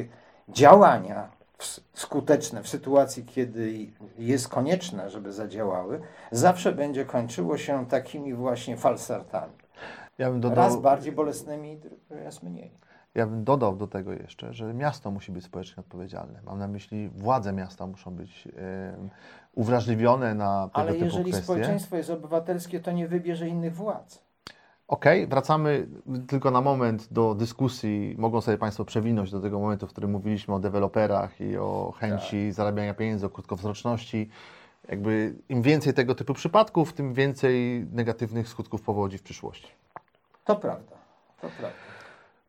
działania 0.49 1.31
skuteczne 1.95 2.63
w 2.63 2.69
sytuacji, 2.69 3.25
kiedy 3.25 3.87
jest 4.19 4.49
konieczne, 4.49 5.11
żeby 5.11 5.33
zadziałały, 5.33 6.01
zawsze 6.31 6.73
będzie 6.73 7.05
kończyło 7.05 7.59
się 7.59 7.87
takimi 7.87 8.35
właśnie 8.35 8.77
falsartami. 8.77 9.53
Ja 10.19 10.31
bym 10.31 10.41
dodał, 10.41 10.57
raz 10.57 10.77
bardziej 10.77 11.13
bolesnymi, 11.13 11.81
raz 12.11 12.43
mniej. 12.43 12.71
Ja 13.15 13.27
bym 13.27 13.45
dodał 13.45 13.77
do 13.77 13.87
tego 13.87 14.13
jeszcze, 14.13 14.55
że 14.55 14.75
miasto 14.75 15.11
musi 15.11 15.33
być 15.33 15.45
społecznie 15.45 15.81
odpowiedzialne. 15.81 16.41
Mam 16.47 16.59
na 16.59 16.69
myśli, 16.69 17.09
władze 17.09 17.53
miasta 17.53 17.87
muszą 17.87 18.11
być 18.11 18.49
uwrażliwione 19.55 20.35
na 20.35 20.69
tego 20.69 20.81
Ale 20.81 20.93
typu 20.93 21.05
jeżeli 21.05 21.25
kwestie. 21.25 21.45
społeczeństwo 21.45 21.97
jest 21.97 22.11
obywatelskie, 22.11 22.81
to 22.81 22.93
nie 22.93 23.09
wybierze 23.09 23.49
innych 23.49 23.75
władz. 23.75 24.27
Okej, 24.89 25.27
wracamy 25.27 25.87
tylko 26.29 26.51
na 26.51 26.61
moment 26.61 27.13
do 27.13 27.35
dyskusji. 27.35 28.15
Mogą 28.19 28.41
sobie 28.41 28.59
Państwo 28.59 28.85
przewinąć 28.85 29.31
do 29.31 29.41
tego 29.41 29.61
momentu, 29.61 29.87
w 29.87 29.91
którym 29.91 30.11
mówiliśmy 30.11 30.55
o 30.55 30.59
deweloperach 30.59 31.41
i 31.41 31.57
o 31.57 31.95
chęci 31.99 32.53
zarabiania 32.53 32.95
pieniędzy, 32.95 33.27
o 33.27 33.31
krótkowzroczności. 33.31 34.31
Jakby 34.89 35.35
im 35.49 35.63
więcej 35.63 35.95
tego 35.95 36.15
typu 36.15 36.35
przypadków, 36.35 36.93
tym 36.93 37.15
więcej 37.15 37.87
negatywnych 37.93 38.49
skutków 38.49 38.83
powodzi 38.83 39.19
w 39.19 39.23
przyszłości. 39.23 39.69
To 40.47 40.57
prawda, 40.57 40.97
to 41.41 41.49
prawda. 41.49 41.69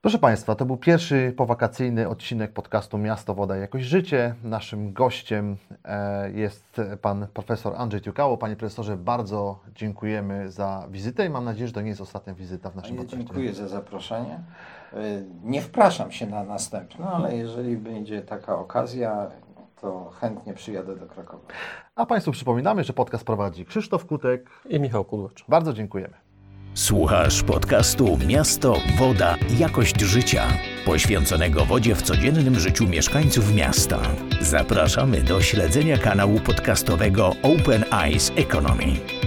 Proszę 0.02 0.18
Państwa, 0.20 0.56
to 0.56 0.66
był 0.66 0.78
pierwszy 0.78 1.34
powakacyjny 1.38 2.10
odcinek 2.10 2.54
podcastu 2.54 2.98
Miasto, 2.98 3.34
Woda 3.34 3.58
i 3.58 3.60
Jakość 3.62 3.86
Życie. 3.86 4.36
Naszym 4.44 4.94
gościem 4.94 5.58
e, 5.86 6.32
jest 6.32 6.82
pan 7.02 7.28
profesor 7.34 7.74
Andrzej 7.78 8.02
Tiukało. 8.02 8.38
Panie 8.38 8.56
profesorze, 8.56 8.98
bardzo 8.98 9.60
dziękujemy 9.76 10.52
za 10.52 10.88
wizytę 10.92 11.26
i 11.26 11.30
mam 11.30 11.46
nadzieję, 11.46 11.68
że 11.68 11.74
to 11.74 11.82
nie 11.82 11.90
jest 11.90 12.02
ostatnia 12.02 12.34
wizyta 12.34 12.70
w 12.70 12.76
naszym 12.76 12.96
Ja 12.96 13.02
podcaście. 13.02 13.26
dziękuję 13.26 13.54
za 13.54 13.68
zaproszenie. 13.68 14.40
Y, 14.94 15.26
Nie 15.44 15.62
wpraszam 15.62 16.12
się 16.12 16.28
na 16.28 16.44
następne, 16.44 17.06
ale 17.08 17.36
jeżeli 17.38 17.78
będzie 17.78 18.22
taka 18.22 18.56
okazja, 18.60 19.28
to 19.82 20.10
chętnie 20.10 20.54
przyjadę 20.54 20.96
do 20.96 21.06
Krakowa. 21.06 21.44
A 21.96 22.06
Państwu 22.06 22.32
przypominamy, 22.32 22.84
że 22.84 22.94
podcast 22.94 23.24
prowadzi 23.24 23.66
Krzysztof 23.66 24.06
Kutek. 24.06 24.50
I 24.70 24.80
Michał 24.80 25.06
Kudłacz. 25.06 25.46
Bardzo 25.50 25.74
dziękujemy. 25.74 26.14
Słuchasz 26.78 27.44
podcastu 27.44 28.20
Miasto, 28.28 28.82
Woda, 28.98 29.36
Jakość 29.60 30.02
Życia, 30.02 30.48
poświęconego 30.86 31.66
wodzie 31.66 31.96
w 31.96 32.02
codziennym 32.02 32.60
życiu 32.60 32.88
mieszkańców 32.88 33.54
miasta. 33.54 34.00
Zapraszamy 34.42 35.22
do 35.22 35.42
śledzenia 35.42 35.98
kanału 35.98 36.40
podcastowego 36.40 37.36
Open 37.44 37.86
Eyes 37.92 38.32
Economy. 38.36 39.27